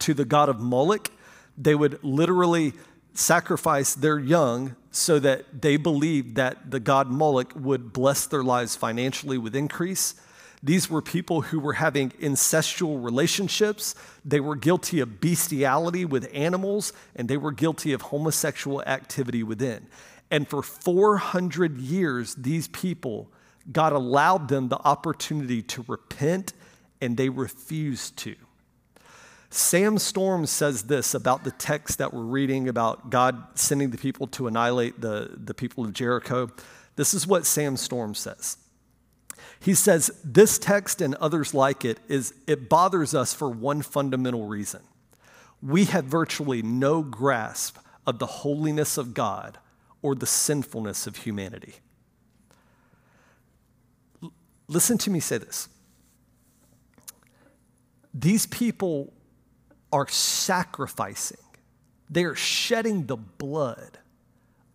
to 0.00 0.14
the 0.14 0.24
god 0.24 0.48
of 0.48 0.60
Moloch. 0.60 1.10
They 1.56 1.74
would 1.74 2.02
literally 2.02 2.72
sacrifice 3.14 3.94
their 3.94 4.18
young 4.18 4.76
so 4.90 5.18
that 5.20 5.62
they 5.62 5.76
believed 5.76 6.36
that 6.36 6.70
the 6.70 6.80
god 6.80 7.08
Moloch 7.08 7.52
would 7.56 7.92
bless 7.92 8.26
their 8.26 8.42
lives 8.42 8.76
financially 8.76 9.38
with 9.38 9.56
increase. 9.56 10.14
These 10.62 10.88
were 10.88 11.02
people 11.02 11.42
who 11.42 11.60
were 11.60 11.74
having 11.74 12.10
incestual 12.12 13.02
relationships. 13.04 13.94
They 14.24 14.40
were 14.40 14.56
guilty 14.56 15.00
of 15.00 15.20
bestiality 15.20 16.04
with 16.04 16.30
animals, 16.32 16.92
and 17.14 17.28
they 17.28 17.36
were 17.36 17.52
guilty 17.52 17.92
of 17.92 18.02
homosexual 18.02 18.82
activity 18.82 19.42
within. 19.42 19.86
And 20.30 20.48
for 20.48 20.62
400 20.62 21.76
years, 21.78 22.34
these 22.34 22.68
people, 22.68 23.30
God 23.70 23.92
allowed 23.92 24.48
them 24.48 24.68
the 24.68 24.78
opportunity 24.78 25.60
to 25.62 25.84
repent, 25.86 26.54
and 27.00 27.16
they 27.16 27.28
refused 27.28 28.16
to. 28.18 28.34
Sam 29.54 29.98
Storm 29.98 30.46
says 30.46 30.82
this 30.82 31.14
about 31.14 31.44
the 31.44 31.52
text 31.52 31.98
that 31.98 32.12
we're 32.12 32.24
reading 32.24 32.68
about 32.68 33.08
God 33.08 33.40
sending 33.54 33.90
the 33.90 33.98
people 33.98 34.26
to 34.28 34.48
annihilate 34.48 35.00
the, 35.00 35.30
the 35.36 35.54
people 35.54 35.84
of 35.84 35.92
Jericho. 35.92 36.50
This 36.96 37.14
is 37.14 37.24
what 37.24 37.46
Sam 37.46 37.76
Storm 37.76 38.16
says. 38.16 38.56
He 39.60 39.74
says, 39.74 40.10
This 40.24 40.58
text 40.58 41.00
and 41.00 41.14
others 41.14 41.54
like 41.54 41.84
it 41.84 42.00
is 42.08 42.34
it 42.48 42.68
bothers 42.68 43.14
us 43.14 43.32
for 43.32 43.48
one 43.48 43.82
fundamental 43.82 44.48
reason. 44.48 44.80
We 45.62 45.84
have 45.84 46.06
virtually 46.06 46.60
no 46.60 47.02
grasp 47.02 47.78
of 48.08 48.18
the 48.18 48.26
holiness 48.26 48.98
of 48.98 49.14
God 49.14 49.58
or 50.02 50.16
the 50.16 50.26
sinfulness 50.26 51.06
of 51.06 51.18
humanity. 51.18 51.74
L- 54.20 54.32
listen 54.66 54.98
to 54.98 55.10
me 55.10 55.20
say 55.20 55.38
this. 55.38 55.68
These 58.12 58.46
people 58.46 59.13
are 59.94 60.08
sacrificing, 60.08 61.38
they 62.10 62.24
are 62.24 62.34
shedding 62.34 63.06
the 63.06 63.16
blood 63.16 63.98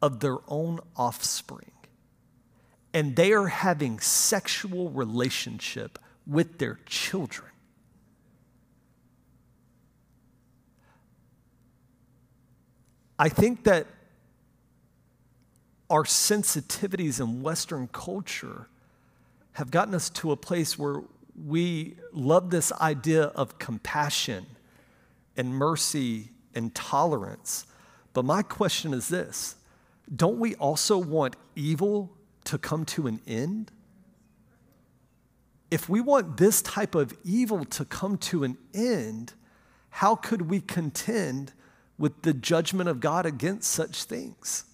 of 0.01 0.21
their 0.21 0.37
own 0.47 0.79
offspring 0.95 1.73
and 2.93 3.17
they 3.17 3.33
are 3.33 3.47
having 3.47 3.99
sexual 3.99 4.89
relationship 4.89 5.99
with 6.25 6.57
their 6.57 6.79
children. 6.85 7.49
I 13.19 13.27
think 13.27 13.65
that 13.65 13.87
our 15.89 16.05
sensitivities 16.05 17.19
in 17.19 17.41
Western 17.41 17.89
culture 17.89 18.69
have 19.51 19.69
gotten 19.69 19.93
us 19.93 20.09
to 20.11 20.31
a 20.31 20.37
place 20.37 20.79
where 20.79 21.01
we 21.45 21.97
love 22.13 22.51
this 22.51 22.71
idea 22.71 23.23
of 23.23 23.59
compassion 23.59 24.45
and 25.39 25.55
mercy 25.55 26.31
and 26.53 26.75
tolerance. 26.75 27.65
But 28.11 28.25
my 28.25 28.41
question 28.41 28.93
is 28.93 29.07
this 29.07 29.55
don't 30.13 30.37
we 30.37 30.53
also 30.55 30.97
want 30.97 31.37
evil 31.55 32.11
to 32.43 32.57
come 32.57 32.83
to 32.85 33.07
an 33.07 33.21
end? 33.25 33.71
If 35.71 35.87
we 35.87 36.01
want 36.01 36.37
this 36.37 36.61
type 36.61 36.93
of 36.93 37.13
evil 37.23 37.63
to 37.63 37.85
come 37.85 38.17
to 38.17 38.43
an 38.43 38.57
end, 38.73 39.33
how 39.91 40.15
could 40.15 40.49
we 40.49 40.59
contend 40.59 41.53
with 41.97 42.23
the 42.23 42.33
judgment 42.33 42.89
of 42.89 42.99
God 42.99 43.25
against 43.25 43.71
such 43.71 44.03
things? 44.03 44.65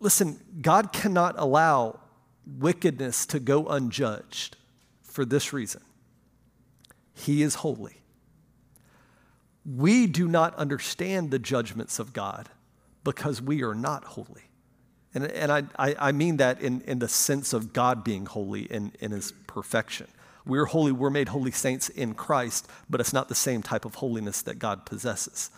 Listen, 0.00 0.40
God 0.62 0.92
cannot 0.92 1.34
allow 1.36 2.00
wickedness 2.46 3.26
to 3.26 3.40
go 3.40 3.66
unjudged 3.66 4.56
for 5.02 5.26
this 5.26 5.52
reason 5.52 5.82
He 7.12 7.42
is 7.42 7.56
holy. 7.56 8.01
We 9.64 10.06
do 10.06 10.26
not 10.26 10.54
understand 10.56 11.30
the 11.30 11.38
judgments 11.38 11.98
of 11.98 12.12
God 12.12 12.48
because 13.04 13.40
we 13.40 13.62
are 13.62 13.74
not 13.74 14.04
holy. 14.04 14.50
And, 15.14 15.24
and 15.24 15.52
I, 15.52 15.94
I, 15.98 16.12
mean 16.12 16.38
that 16.38 16.60
in, 16.60 16.80
in 16.82 16.98
the 16.98 17.08
sense 17.08 17.52
of 17.52 17.72
God 17.72 18.02
being 18.02 18.24
holy 18.24 18.62
in, 18.62 18.92
in 18.98 19.10
his 19.10 19.32
perfection. 19.46 20.08
We're 20.46 20.64
holy, 20.64 20.90
we're 20.90 21.10
made 21.10 21.28
holy 21.28 21.50
saints 21.50 21.88
in 21.90 22.14
Christ, 22.14 22.68
but 22.88 23.00
it's 23.00 23.12
not 23.12 23.28
the 23.28 23.34
same 23.34 23.62
type 23.62 23.84
of 23.84 23.96
holiness 23.96 24.42
that 24.42 24.58
God 24.58 24.86
possesses. 24.86 25.50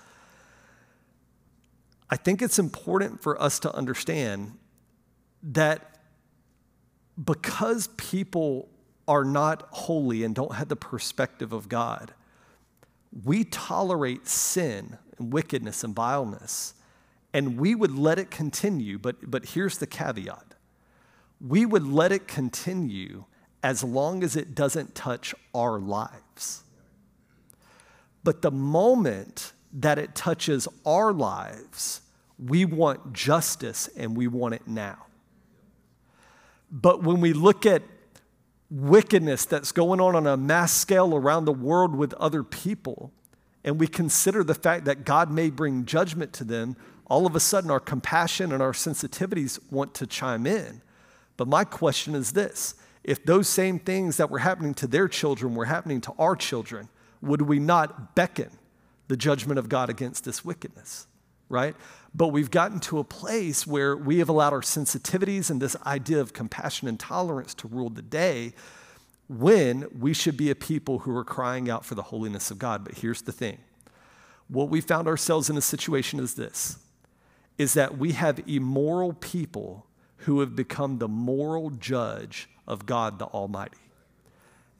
I 2.10 2.16
think 2.16 2.42
it's 2.42 2.58
important 2.58 3.22
for 3.22 3.40
us 3.40 3.58
to 3.60 3.74
understand 3.74 4.58
that 5.42 5.98
because 7.22 7.88
people 7.96 8.68
are 9.06 9.24
not 9.24 9.68
holy 9.70 10.24
and 10.24 10.34
don't 10.34 10.54
have 10.54 10.68
the 10.68 10.76
perspective 10.76 11.52
of 11.52 11.68
God, 11.68 12.12
we 13.22 13.44
tolerate 13.44 14.26
sin 14.26 14.98
and 15.18 15.32
wickedness 15.32 15.84
and 15.84 15.94
vileness 15.94 16.74
and 17.32 17.58
we 17.58 17.74
would 17.74 17.96
let 17.98 18.18
it 18.18 18.30
continue, 18.30 18.96
but, 18.96 19.28
but 19.28 19.44
here's 19.46 19.78
the 19.78 19.86
caveat 19.86 20.54
we 21.40 21.66
would 21.66 21.86
let 21.86 22.12
it 22.12 22.26
continue 22.26 23.24
as 23.62 23.82
long 23.84 24.22
as 24.22 24.36
it 24.36 24.54
doesn't 24.54 24.94
touch 24.94 25.34
our 25.54 25.78
lives. 25.78 26.62
But 28.22 28.40
the 28.40 28.50
moment 28.50 29.52
that 29.72 29.98
it 29.98 30.14
touches 30.14 30.68
our 30.86 31.12
lives, 31.12 32.00
We 32.38 32.64
want 32.64 33.12
justice 33.12 33.88
and 33.96 34.16
we 34.16 34.26
want 34.26 34.54
it 34.54 34.66
now. 34.66 35.06
But 36.70 37.02
when 37.02 37.20
we 37.20 37.32
look 37.32 37.64
at 37.64 37.82
wickedness 38.70 39.44
that's 39.44 39.72
going 39.72 40.00
on 40.00 40.16
on 40.16 40.26
a 40.26 40.36
mass 40.36 40.72
scale 40.72 41.14
around 41.14 41.44
the 41.44 41.52
world 41.52 41.94
with 41.94 42.14
other 42.14 42.42
people, 42.42 43.12
and 43.62 43.78
we 43.78 43.86
consider 43.86 44.42
the 44.44 44.54
fact 44.54 44.84
that 44.84 45.04
God 45.04 45.30
may 45.30 45.50
bring 45.50 45.84
judgment 45.84 46.32
to 46.34 46.44
them, 46.44 46.76
all 47.06 47.26
of 47.26 47.36
a 47.36 47.40
sudden 47.40 47.70
our 47.70 47.80
compassion 47.80 48.52
and 48.52 48.62
our 48.62 48.72
sensitivities 48.72 49.58
want 49.70 49.94
to 49.94 50.06
chime 50.06 50.46
in. 50.46 50.82
But 51.36 51.48
my 51.48 51.64
question 51.64 52.14
is 52.14 52.32
this 52.32 52.74
if 53.02 53.24
those 53.24 53.48
same 53.48 53.78
things 53.78 54.16
that 54.16 54.30
were 54.30 54.38
happening 54.38 54.74
to 54.74 54.86
their 54.86 55.08
children 55.08 55.54
were 55.54 55.66
happening 55.66 56.00
to 56.02 56.14
our 56.18 56.34
children, 56.34 56.88
would 57.20 57.42
we 57.42 57.58
not 57.58 58.14
beckon 58.14 58.50
the 59.08 59.16
judgment 59.16 59.58
of 59.58 59.68
God 59.68 59.90
against 59.90 60.24
this 60.24 60.44
wickedness? 60.44 61.06
Right? 61.54 61.76
But 62.12 62.28
we've 62.28 62.50
gotten 62.50 62.80
to 62.80 62.98
a 62.98 63.04
place 63.04 63.64
where 63.64 63.96
we 63.96 64.18
have 64.18 64.28
allowed 64.28 64.52
our 64.52 64.60
sensitivities 64.60 65.50
and 65.50 65.62
this 65.62 65.76
idea 65.86 66.20
of 66.20 66.32
compassion 66.32 66.88
and 66.88 66.98
tolerance 66.98 67.54
to 67.54 67.68
rule 67.68 67.90
the 67.90 68.02
day 68.02 68.54
when 69.28 69.86
we 69.96 70.12
should 70.12 70.36
be 70.36 70.50
a 70.50 70.56
people 70.56 71.00
who 71.00 71.16
are 71.16 71.24
crying 71.24 71.70
out 71.70 71.84
for 71.84 71.94
the 71.94 72.02
holiness 72.02 72.50
of 72.50 72.58
God. 72.58 72.84
But 72.84 72.98
here's 72.98 73.22
the 73.22 73.30
thing 73.30 73.58
what 74.48 74.68
we 74.68 74.80
found 74.80 75.06
ourselves 75.06 75.48
in 75.48 75.56
a 75.56 75.62
situation 75.62 76.18
is 76.18 76.34
this 76.34 76.78
is 77.56 77.74
that 77.74 77.96
we 77.98 78.12
have 78.12 78.40
immoral 78.48 79.12
people 79.12 79.86
who 80.18 80.40
have 80.40 80.56
become 80.56 80.98
the 80.98 81.06
moral 81.06 81.70
judge 81.70 82.48
of 82.66 82.84
God 82.84 83.20
the 83.20 83.26
Almighty. 83.26 83.78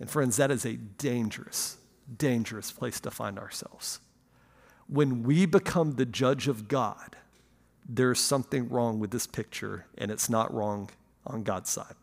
And 0.00 0.10
friends, 0.10 0.36
that 0.38 0.50
is 0.50 0.66
a 0.66 0.74
dangerous, 0.74 1.76
dangerous 2.18 2.72
place 2.72 2.98
to 3.00 3.12
find 3.12 3.38
ourselves. 3.38 4.00
When 4.86 5.22
we 5.22 5.46
become 5.46 5.92
the 5.92 6.06
judge 6.06 6.48
of 6.48 6.68
God, 6.68 7.16
there's 7.88 8.20
something 8.20 8.68
wrong 8.68 8.98
with 8.98 9.10
this 9.10 9.26
picture, 9.26 9.86
and 9.98 10.10
it's 10.10 10.30
not 10.30 10.52
wrong 10.52 10.90
on 11.26 11.42
God's 11.42 11.70
side. 11.70 11.94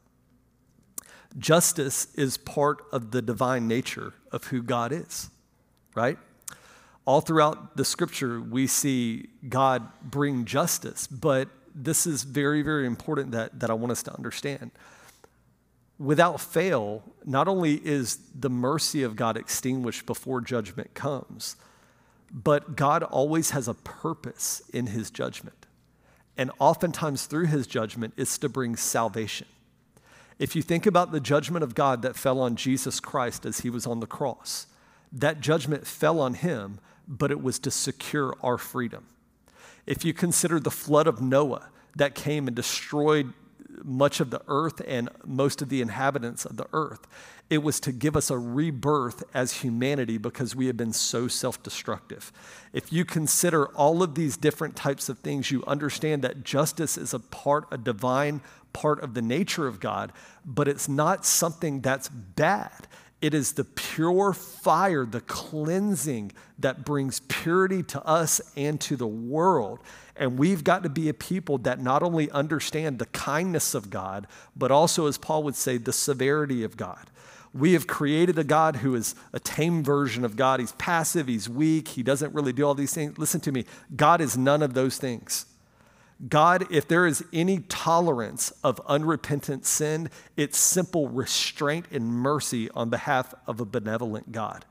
Justice 1.38 2.14
is 2.16 2.38
part 2.38 2.84
of 2.92 3.12
the 3.12 3.22
divine 3.22 3.68
nature 3.68 4.14
of 4.32 4.46
who 4.46 4.62
God 4.62 4.92
is, 4.92 5.30
right? 5.96 6.18
All 7.06 7.22
throughout 7.22 7.78
the 7.78 7.86
scripture, 7.86 8.42
we 8.42 8.68
see 8.68 9.30
God 9.48 9.88
bring 10.04 10.46
justice, 10.46 11.08
but 11.08 11.48
this 11.74 12.06
is 12.06 12.24
very, 12.24 12.62
very 12.62 12.86
important 12.86 13.32
that, 13.32 13.60
that 13.60 13.70
I 13.70 13.74
want 13.74 13.92
us 13.92 14.04
to 14.04 14.14
understand. 14.14 14.72
Without 15.98 16.42
fail, 16.42 17.04
not 17.26 17.48
only 17.48 17.76
is 17.76 18.20
the 18.38 18.50
mercy 18.50 19.04
of 19.04 19.16
God 19.16 19.38
extinguished 19.38 20.06
before 20.06 20.42
judgment 20.42 20.94
comes, 20.94 21.56
but 22.34 22.76
God 22.76 23.04
always 23.04 23.52
has 23.52 23.68
a 23.68 23.74
purpose 23.74 24.62
in 24.74 24.88
his 24.88 25.12
judgment. 25.12 25.66
And 26.38 26.52
oftentimes, 26.60 27.26
through 27.26 27.48
his 27.48 27.68
judgment, 27.68 28.14
is 28.18 28.38
to 28.38 28.50
bring 28.50 28.76
salvation. 28.76 29.48
If 30.40 30.56
you 30.56 30.62
think 30.62 30.86
about 30.86 31.12
the 31.12 31.20
judgment 31.20 31.64
of 31.64 31.76
God 31.76 32.02
that 32.02 32.16
fell 32.16 32.40
on 32.40 32.56
Jesus 32.56 33.00
Christ 33.00 33.46
as 33.46 33.60
he 33.60 33.70
was 33.70 33.86
on 33.86 34.00
the 34.00 34.08
cross, 34.08 34.68
that 35.12 35.42
judgment 35.42 35.86
fell 35.86 36.20
on 36.20 36.34
him, 36.36 36.80
but 37.08 37.32
it 37.32 37.44
was 37.44 37.60
to 37.60 37.72
secure 37.72 38.36
our 38.42 38.58
freedom. 38.58 39.06
If 39.86 40.06
you 40.06 40.14
consider 40.14 40.60
the 40.60 40.72
flood 40.72 41.06
of 41.06 41.22
Noah 41.22 41.70
that 41.96 42.16
came 42.16 42.48
and 42.48 42.56
destroyed 42.56 43.34
much 43.84 44.20
of 44.20 44.30
the 44.30 44.42
earth 44.48 44.82
and 44.88 45.10
most 45.26 45.62
of 45.62 45.70
the 45.70 45.82
inhabitants 45.82 46.46
of 46.46 46.58
the 46.58 46.68
earth, 46.74 47.08
it 47.50 47.64
was 47.64 47.80
to 47.82 47.92
give 47.92 48.16
us 48.16 48.30
a 48.30 48.38
rebirth 48.38 49.24
as 49.34 49.62
humanity 49.62 50.18
because 50.18 50.56
we 50.56 50.68
have 50.68 50.78
been 50.78 50.94
so 50.94 51.28
self 51.28 51.62
destructive. 51.62 52.32
If 52.72 52.94
you 52.94 53.04
consider 53.04 53.68
all 53.70 54.02
of 54.02 54.16
these 54.16 54.38
different 54.38 54.76
types 54.76 55.10
of 55.10 55.20
things, 55.20 55.52
you 55.52 55.64
understand 55.66 56.22
that 56.22 56.44
justice 56.44 56.98
is 56.98 57.14
a 57.14 57.20
part, 57.20 57.68
a 57.72 57.78
divine 57.78 58.42
part 58.74 59.02
of 59.02 59.14
the 59.14 59.22
nature 59.22 59.68
of 59.68 59.80
God, 59.80 60.14
but 60.46 60.68
it's 60.68 60.88
not 60.88 61.26
something 61.26 61.82
that's 61.82 62.08
bad. 62.08 62.88
It 63.22 63.36
is 63.36 63.54
the 63.54 63.64
pure 63.64 64.34
fire, 64.34 65.06
the 65.06 65.22
cleansing 65.22 66.32
that 66.58 66.84
brings 66.84 67.20
purity 67.22 67.84
to 67.84 68.04
us 68.04 68.42
and 68.58 68.82
to 68.82 68.96
the 68.96 69.08
world. 69.08 69.80
And 70.16 70.40
we've 70.40 70.64
got 70.64 70.84
to 70.84 70.90
be 70.90 71.08
a 71.08 71.14
people 71.14 71.60
that 71.60 71.80
not 71.80 72.02
only 72.02 72.32
understand 72.32 72.98
the 72.98 73.06
kindness 73.08 73.76
of 73.76 73.90
God, 73.92 74.28
but 74.56 74.72
also, 74.72 75.06
as 75.06 75.18
Paul 75.18 75.44
would 75.44 75.56
say, 75.56 75.78
the 75.78 75.94
severity 75.94 76.64
of 76.64 76.78
God. 76.78 77.12
We 77.54 77.74
have 77.74 77.86
created 77.86 78.40
a 78.40 78.44
God 78.44 78.78
who 78.78 78.96
is 78.96 79.14
a 79.34 79.40
tame 79.40 79.84
version 79.84 80.24
of 80.24 80.36
God. 80.36 80.60
He's 80.60 80.72
passive, 80.74 81.28
he's 81.28 81.50
weak, 81.50 81.90
he 81.90 82.04
doesn't 82.04 82.34
really 82.34 82.54
do 82.54 82.64
all 82.66 82.76
these 82.76 82.94
things. 82.94 83.18
Listen 83.18 83.42
to 83.42 83.52
me 83.52 83.66
God 83.96 84.22
is 84.22 84.38
none 84.38 84.64
of 84.64 84.74
those 84.74 84.98
things. 84.98 85.46
God, 86.28 86.72
if 86.72 86.88
there 86.88 87.08
is 87.08 87.24
any 87.34 87.60
tolerance 87.62 88.52
of 88.64 88.80
unrepentant 88.86 89.66
sin, 89.66 90.10
it's 90.38 90.58
simple 90.58 91.10
restraint 91.10 91.88
and 91.92 92.06
mercy 92.06 92.70
on 92.72 92.90
behalf 92.90 93.34
of 93.48 93.60
a 93.60 93.66
benevolent 93.66 94.32
God. 94.32 94.66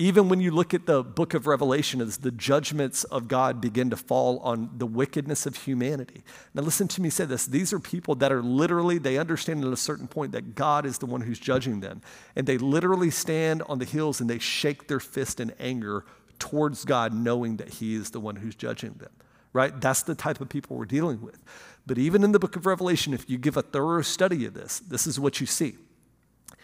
Even 0.00 0.28
when 0.28 0.40
you 0.40 0.52
look 0.52 0.72
at 0.72 0.86
the 0.86 1.02
book 1.02 1.34
of 1.34 1.48
Revelation, 1.48 2.00
as 2.00 2.18
the 2.18 2.30
judgments 2.30 3.02
of 3.02 3.26
God 3.26 3.60
begin 3.60 3.90
to 3.90 3.96
fall 3.96 4.38
on 4.38 4.70
the 4.76 4.86
wickedness 4.86 5.44
of 5.44 5.56
humanity. 5.56 6.22
Now, 6.54 6.62
listen 6.62 6.86
to 6.86 7.02
me 7.02 7.10
say 7.10 7.24
this. 7.24 7.46
These 7.46 7.72
are 7.72 7.80
people 7.80 8.14
that 8.14 8.30
are 8.30 8.40
literally, 8.40 8.98
they 8.98 9.18
understand 9.18 9.64
at 9.64 9.72
a 9.72 9.76
certain 9.76 10.06
point 10.06 10.30
that 10.30 10.54
God 10.54 10.86
is 10.86 10.98
the 10.98 11.06
one 11.06 11.22
who's 11.22 11.40
judging 11.40 11.80
them. 11.80 12.00
And 12.36 12.46
they 12.46 12.58
literally 12.58 13.10
stand 13.10 13.62
on 13.62 13.80
the 13.80 13.84
hills 13.84 14.20
and 14.20 14.30
they 14.30 14.38
shake 14.38 14.86
their 14.86 15.00
fist 15.00 15.40
in 15.40 15.50
anger 15.58 16.04
towards 16.38 16.84
God, 16.84 17.12
knowing 17.12 17.56
that 17.56 17.68
He 17.68 17.96
is 17.96 18.10
the 18.10 18.20
one 18.20 18.36
who's 18.36 18.54
judging 18.54 18.92
them, 18.94 19.10
right? 19.52 19.78
That's 19.80 20.02
the 20.02 20.14
type 20.14 20.40
of 20.40 20.48
people 20.48 20.76
we're 20.76 20.84
dealing 20.84 21.20
with. 21.20 21.42
But 21.86 21.98
even 21.98 22.22
in 22.22 22.32
the 22.32 22.38
book 22.38 22.56
of 22.56 22.66
Revelation, 22.66 23.14
if 23.14 23.28
you 23.30 23.38
give 23.38 23.56
a 23.56 23.62
thorough 23.62 24.02
study 24.02 24.44
of 24.44 24.54
this, 24.54 24.80
this 24.80 25.06
is 25.06 25.18
what 25.18 25.40
you 25.40 25.46
see. 25.46 25.76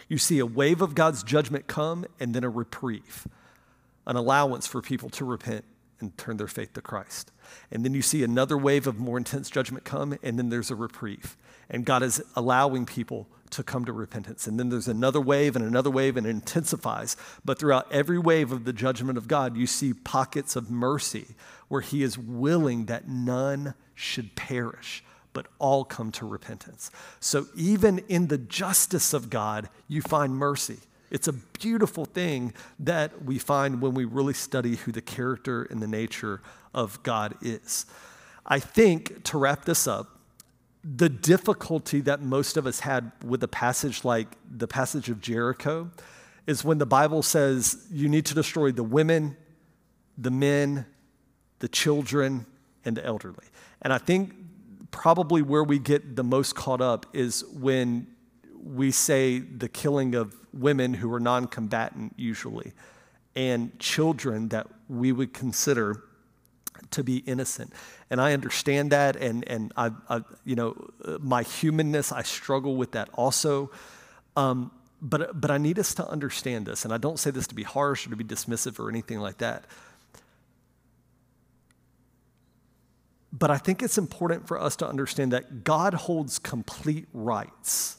You 0.09 0.19
see 0.19 0.39
a 0.39 0.47
wave 0.47 0.83
of 0.83 0.95
God's 0.95 1.23
judgment 1.23 1.67
come 1.67 2.05
and 2.21 2.35
then 2.35 2.45
a 2.45 2.51
reprieve, 2.51 3.27
an 4.07 4.17
allowance 4.17 4.67
for 4.67 4.83
people 4.83 5.09
to 5.11 5.25
repent 5.25 5.65
and 6.01 6.17
turn 6.19 6.37
their 6.37 6.47
faith 6.47 6.75
to 6.75 6.83
Christ. 6.83 7.33
And 7.71 7.85
then 7.85 7.95
you 7.95 8.03
see 8.03 8.23
another 8.23 8.59
wave 8.59 8.87
of 8.87 8.99
more 8.99 9.17
intense 9.17 9.49
judgment 9.49 9.85
come, 9.85 10.19
and 10.23 10.39
then 10.39 10.51
there's 10.51 10.71
a 10.71 10.75
reprieve. 10.75 11.37
And 11.71 11.85
God 11.85 12.03
is 12.03 12.23
allowing 12.37 12.87
people 12.87 13.29
to 13.51 13.63
come 13.63 13.85
to 13.85 13.93
repentance. 13.93 14.47
And 14.47 14.59
then 14.59 14.69
there's 14.69 14.89
another 14.89 15.21
wave 15.21 15.55
and 15.55 15.65
another 15.65 15.91
wave, 15.91 16.17
and 16.17 16.27
it 16.27 16.31
intensifies. 16.31 17.17
But 17.45 17.59
throughout 17.59 17.91
every 17.93 18.19
wave 18.19 18.51
of 18.53 18.65
the 18.65 18.73
judgment 18.73 19.17
of 19.17 19.29
God, 19.29 19.57
you 19.57 19.67
see 19.67 19.95
pockets 19.95 20.57
of 20.57 20.71
mercy 20.71 21.29
where 21.69 21.81
He 21.81 22.03
is 22.03 22.19
willing 22.19 22.87
that 22.87 23.09
none 23.09 23.75
should 23.95 24.35
perish, 24.35 25.05
but 25.33 25.47
all 25.59 25.85
come 25.85 26.11
to 26.13 26.27
repentance. 26.27 26.91
So 27.21 27.47
even 27.55 28.01
in 28.09 28.27
the 28.27 28.39
justice 28.39 29.13
of 29.13 29.31
God, 29.31 29.69
you 29.89 30.03
find 30.03 30.35
mercy. 30.35 30.79
It's 31.11 31.29
a 31.29 31.33
beautiful 31.33 32.07
thing 32.07 32.55
that 32.81 33.25
we 33.25 33.39
find 33.39 33.81
when 33.81 33.95
we 33.95 34.05
really 34.05 34.35
study 34.35 34.77
who 34.77 34.91
the 34.91 35.01
character 35.01 35.63
and 35.63 35.81
the 35.81 35.87
nature 35.87 36.43
of 36.75 37.01
God 37.05 37.37
is. 37.41 37.87
I 38.45 38.59
think 38.59 39.23
to 39.25 39.39
wrap 39.39 39.65
this 39.65 39.87
up, 39.87 40.14
the 40.85 41.09
difficulty 41.09 42.01
that 42.03 42.21
most 42.21 42.57
of 42.57 42.67
us 42.67 42.81
had 42.81 43.11
with 43.25 43.43
a 43.43 43.49
passage 43.49 44.05
like 44.05 44.29
the 44.51 44.69
passage 44.69 45.09
of 45.09 45.21
Jericho 45.21 45.91
is 46.47 46.63
when 46.63 46.77
the 46.77 46.87
Bible 46.87 47.23
says 47.23 47.87
you 47.91 48.09
need 48.09 48.27
to 48.27 48.35
destroy 48.35 48.71
the 48.71 48.83
women, 48.83 49.37
the 50.19 50.31
men, 50.31 50.85
the 51.61 51.69
children, 51.69 52.45
and 52.85 52.97
the 52.97 53.05
elderly. 53.05 53.47
And 53.81 53.93
I 53.93 53.99
think 53.99 54.35
probably 54.91 55.41
where 55.41 55.65
we 55.65 55.79
get 55.79 56.17
the 56.17 56.25
most 56.25 56.55
caught 56.55 56.83
up 56.83 57.07
is 57.15 57.45
when 57.55 58.07
we 58.63 58.91
say 58.91 59.39
the 59.39 59.69
killing 59.69 60.15
of 60.15 60.35
women 60.53 60.95
who 60.95 61.13
are 61.13 61.21
non 61.21 61.47
combatant, 61.47 62.13
usually, 62.17 62.73
and 63.35 63.77
children 63.79 64.49
that 64.51 64.67
we 64.89 65.13
would 65.13 65.33
consider 65.33 66.05
to 66.95 67.05
be 67.05 67.19
innocent. 67.19 67.73
And 68.11 68.21
I 68.21 68.33
understand 68.33 68.93
that, 68.93 69.17
and, 69.17 69.47
and 69.49 69.73
I, 69.77 69.91
I 70.09 70.23
you 70.45 70.57
know, 70.57 70.75
my 71.21 71.43
humanness, 71.43 72.11
I 72.13 72.23
struggle 72.23 72.77
with 72.77 72.93
that 72.93 73.09
also. 73.15 73.71
Um, 74.37 74.71
but, 75.01 75.41
but 75.41 75.51
I 75.51 75.59
need 75.59 75.79
us 75.79 75.95
to 75.95 76.09
understand 76.09 76.67
this, 76.67 76.85
and 76.85 76.95
I 76.95 76.99
don't 76.99 77.19
say 77.19 77.31
this 77.31 77.47
to 77.49 77.55
be 77.55 77.63
harsh 77.63 78.07
or 78.07 78.11
to 78.11 78.17
be 78.17 78.25
dismissive 78.25 78.79
or 78.79 78.89
anything 78.89 79.21
like 79.21 79.39
that. 79.39 79.65
But 83.37 83.51
I 83.51 83.59
think 83.59 83.83
it's 83.83 83.99
important 83.99 84.47
for 84.47 84.61
us 84.61 84.77
to 84.77 84.89
understand 84.89 85.33
that 85.33 85.65
God 85.65 85.93
holds 85.93 86.39
complete 86.39 87.07
rights 87.13 87.99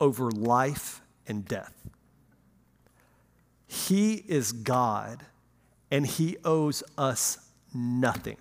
over 0.00 0.30
life 0.30 1.00
and 1.26 1.44
death. 1.44 1.74
He 3.66 4.14
is 4.28 4.52
God 4.52 5.24
and 5.90 6.06
He 6.06 6.36
owes 6.44 6.82
us 6.96 7.38
nothing. 7.74 8.36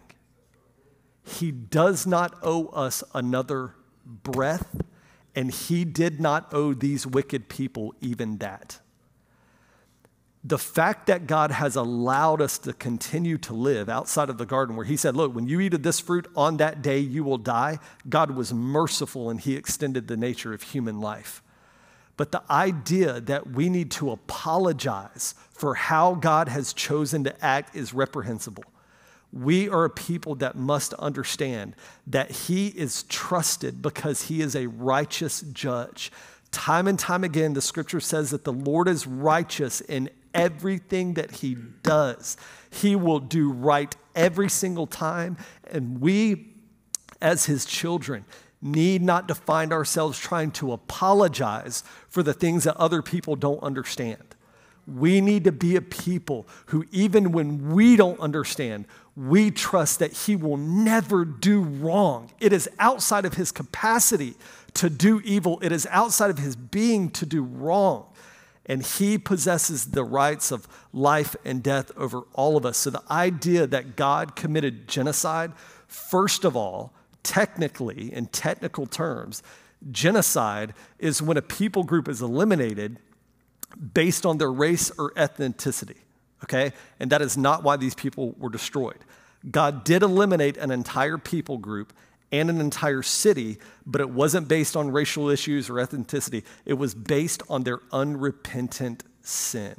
He 1.23 1.51
does 1.51 2.05
not 2.05 2.37
owe 2.43 2.67
us 2.67 3.03
another 3.13 3.75
breath, 4.05 4.81
and 5.35 5.51
He 5.51 5.85
did 5.85 6.19
not 6.19 6.53
owe 6.53 6.73
these 6.73 7.07
wicked 7.07 7.49
people 7.49 7.93
even 8.01 8.37
that. 8.37 8.79
the 10.47 10.59
fact 10.59 11.07
that 11.07 11.25
God 11.25 11.49
has 11.49 11.75
allowed 11.75 12.39
us 12.39 12.59
to 12.59 12.73
continue 12.73 13.39
to 13.39 13.53
live 13.53 13.89
outside 13.89 14.29
of 14.29 14.37
the 14.37 14.45
garden, 14.45 14.75
where 14.75 14.85
He 14.85 14.95
said, 14.95 15.15
Look, 15.15 15.33
when 15.33 15.47
you 15.47 15.59
eat 15.59 15.73
of 15.73 15.81
this 15.81 15.99
fruit 15.99 16.27
on 16.35 16.57
that 16.57 16.83
day, 16.83 16.99
you 16.99 17.23
will 17.23 17.39
die, 17.39 17.79
God 18.07 18.29
was 18.29 18.53
merciful 18.53 19.31
and 19.31 19.41
He 19.41 19.55
extended 19.55 20.07
the 20.07 20.15
nature 20.15 20.53
of 20.53 20.61
human 20.61 21.01
life. 21.01 21.41
But 22.15 22.31
the 22.31 22.43
idea 22.49 23.19
that 23.21 23.49
we 23.51 23.69
need 23.69 23.89
to 23.91 24.11
apologize 24.11 25.33
for 25.51 25.73
how 25.73 26.13
God 26.13 26.47
has 26.47 26.73
chosen 26.73 27.23
to 27.23 27.43
act 27.43 27.75
is 27.75 27.91
reprehensible. 27.93 28.63
We 29.35 29.67
are 29.67 29.83
a 29.83 29.89
people 29.89 30.35
that 30.35 30.55
must 30.55 30.93
understand 30.93 31.75
that 32.07 32.31
He 32.31 32.67
is 32.67 33.03
trusted 33.03 33.81
because 33.81 34.23
He 34.23 34.41
is 34.41 34.55
a 34.55 34.67
righteous 34.67 35.41
judge. 35.41 36.11
Time 36.51 36.87
and 36.87 36.97
time 36.97 37.25
again, 37.25 37.53
the 37.53 37.61
scripture 37.61 37.99
says 37.99 38.29
that 38.29 38.45
the 38.45 38.53
Lord 38.53 38.87
is 38.87 39.05
righteous 39.05 39.81
in 39.81 40.09
everything 40.33 41.15
that 41.15 41.31
He 41.31 41.55
does. 41.83 42.37
He 42.69 42.95
will 42.95 43.19
do 43.19 43.51
right 43.51 43.93
every 44.15 44.49
single 44.49 44.87
time. 44.87 45.35
And 45.69 45.99
we, 45.99 46.53
as 47.21 47.45
His 47.45 47.65
children, 47.65 48.23
need 48.61 49.01
not 49.01 49.27
to 49.27 49.35
find 49.35 49.73
ourselves 49.73 50.17
trying 50.17 50.51
to 50.51 50.71
apologize 50.71 51.83
for 52.07 52.23
the 52.23 52.33
things 52.33 52.63
that 52.63 52.77
other 52.77 53.01
people 53.01 53.35
don't 53.35 53.61
understand. 53.61 54.34
We 54.87 55.19
need 55.19 55.43
to 55.45 55.51
be 55.51 55.75
a 55.75 55.81
people 55.81 56.47
who, 56.67 56.85
even 56.91 57.31
when 57.31 57.73
we 57.73 57.95
don't 57.95 58.19
understand, 58.19 58.85
we 59.15 59.49
trust 59.49 59.99
that 59.99 60.13
He 60.13 60.35
will 60.35 60.57
never 60.57 61.25
do 61.25 61.61
wrong. 61.61 62.31
It 62.39 62.53
is 62.53 62.69
outside 62.77 63.25
of 63.25 63.33
His 63.33 63.51
capacity 63.51 64.35
to 64.75 64.89
do 64.89 65.21
evil, 65.23 65.59
it 65.61 65.71
is 65.71 65.87
outside 65.89 66.29
of 66.29 66.37
His 66.37 66.55
being 66.55 67.09
to 67.11 67.25
do 67.25 67.43
wrong. 67.43 68.05
And 68.67 68.83
He 68.83 69.17
possesses 69.17 69.85
the 69.85 70.03
rights 70.03 70.51
of 70.51 70.67
life 70.91 71.35
and 71.45 71.63
death 71.63 71.91
over 71.97 72.23
all 72.33 72.57
of 72.57 72.65
us. 72.65 72.77
So 72.77 72.89
the 72.89 73.03
idea 73.09 73.67
that 73.67 73.95
God 73.95 74.35
committed 74.35 74.87
genocide, 74.87 75.53
first 75.87 76.43
of 76.43 76.55
all, 76.55 76.93
technically, 77.23 78.13
in 78.13 78.27
technical 78.27 78.85
terms, 78.85 79.41
genocide 79.91 80.73
is 80.99 81.21
when 81.21 81.37
a 81.37 81.41
people 81.41 81.83
group 81.83 82.07
is 82.07 82.21
eliminated 82.21 82.99
based 83.93 84.25
on 84.25 84.37
their 84.37 84.51
race 84.51 84.91
or 84.97 85.11
ethnicity, 85.11 85.97
okay? 86.43 86.73
And 86.99 87.11
that 87.11 87.21
is 87.21 87.37
not 87.37 87.63
why 87.63 87.77
these 87.77 87.95
people 87.95 88.35
were 88.37 88.49
destroyed. 88.49 88.99
God 89.49 89.83
did 89.83 90.01
eliminate 90.03 90.57
an 90.57 90.71
entire 90.71 91.17
people 91.17 91.57
group 91.57 91.93
and 92.31 92.49
an 92.49 92.59
entire 92.59 93.03
city, 93.03 93.57
but 93.85 94.01
it 94.01 94.09
wasn't 94.09 94.47
based 94.47 94.75
on 94.75 94.91
racial 94.91 95.29
issues 95.29 95.69
or 95.69 95.75
ethnicity. 95.75 96.43
It 96.65 96.73
was 96.73 96.95
based 96.95 97.43
on 97.49 97.63
their 97.63 97.79
unrepentant 97.91 99.03
sin. 99.21 99.75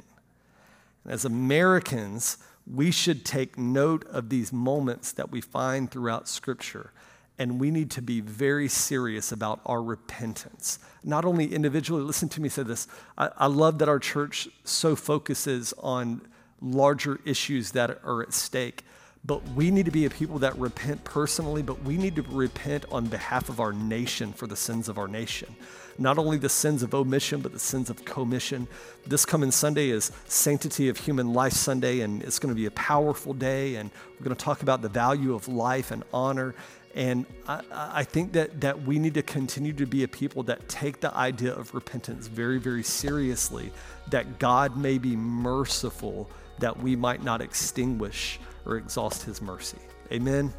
And 1.03 1.13
as 1.13 1.25
Americans, 1.25 2.37
we 2.65 2.91
should 2.91 3.25
take 3.25 3.57
note 3.57 4.05
of 4.07 4.29
these 4.29 4.51
moments 4.51 5.11
that 5.13 5.31
we 5.31 5.41
find 5.41 5.89
throughout 5.91 6.27
Scripture 6.27 6.91
and 7.39 7.59
we 7.59 7.71
need 7.71 7.91
to 7.91 8.01
be 8.01 8.19
very 8.21 8.67
serious 8.67 9.31
about 9.31 9.59
our 9.65 9.81
repentance. 9.81 10.79
Not 11.03 11.23
only 11.25 11.53
individually, 11.53 12.01
listen 12.01 12.29
to 12.29 12.41
me 12.41 12.49
say 12.49 12.63
this. 12.63 12.87
I, 13.17 13.29
I, 13.37 13.47
love 13.47 13.77
that 13.79 13.89
our 13.89 13.99
church 13.99 14.49
so 14.63 14.95
focuses 14.95 15.73
on 15.77 16.21
larger 16.61 17.19
issues 17.25 17.71
that 17.71 17.99
are 18.03 18.23
at 18.23 18.33
stake, 18.33 18.83
but 19.23 19.43
we 19.49 19.69
need 19.69 19.85
to 19.85 19.91
be 19.91 20.05
a 20.05 20.09
people 20.09 20.39
that 20.39 20.57
repent 20.57 21.03
personally, 21.03 21.61
but 21.61 21.83
we 21.83 21.97
need 21.97 22.15
to 22.15 22.23
repent 22.23 22.85
on 22.91 23.05
behalf 23.05 23.49
of 23.49 23.59
our 23.59 23.73
nation 23.73 24.33
for 24.33 24.47
the 24.47 24.55
sins 24.55 24.89
of 24.89 24.97
our 24.97 25.07
nation. 25.07 25.55
Not 25.99 26.17
only 26.17 26.37
the 26.37 26.49
sins 26.49 26.81
of 26.81 26.93
omission, 26.95 27.41
but 27.41 27.51
the 27.51 27.59
sins 27.59 27.89
of 27.89 28.05
commission. 28.05 28.67
This 29.05 29.25
coming 29.25 29.51
Sunday 29.51 29.89
is 29.89 30.11
Sanctity 30.25 30.89
of 30.89 30.97
Human 30.97 31.33
Life 31.33 31.53
Sunday, 31.53 32.01
and 32.01 32.23
it's 32.23 32.39
going 32.39 32.53
to 32.53 32.59
be 32.59 32.67
a 32.67 32.71
powerful 32.71 33.33
day, 33.33 33.75
and 33.75 33.91
we're 34.13 34.23
going 34.23 34.35
to 34.35 34.43
talk 34.43 34.61
about 34.61 34.81
the 34.81 34.89
value 34.89 35.35
of 35.35 35.47
life 35.47 35.91
and 35.91 36.03
honor 36.13 36.55
and 36.97 37.27
I, 37.47 37.61
I, 37.71 38.03
think 38.03 38.33
that, 38.33 38.59
that 38.61 38.81
we 38.81 38.97
need 38.97 39.13
to 39.13 39.21
continue 39.21 39.71
to 39.73 39.85
be 39.85 40.01
a 40.01 40.07
people 40.07 40.41
that 40.43 40.67
take 40.67 40.99
the 40.99 41.15
idea 41.15 41.53
of 41.53 41.75
repentance 41.75 42.25
very, 42.25 42.57
very 42.57 42.81
seriously, 42.81 43.71
that 44.09 44.39
God 44.39 44.75
may 44.75 44.97
be 44.97 45.15
merciful, 45.15 46.27
that 46.57 46.75
we 46.75 46.95
might 46.95 47.23
not 47.23 47.39
extinguish 47.39 48.39
or 48.65 48.77
exhaust 48.77 49.21
his 49.21 49.43
mercy. 49.43 49.77
Amen. 50.11 50.51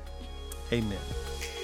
Amen. 0.73 1.58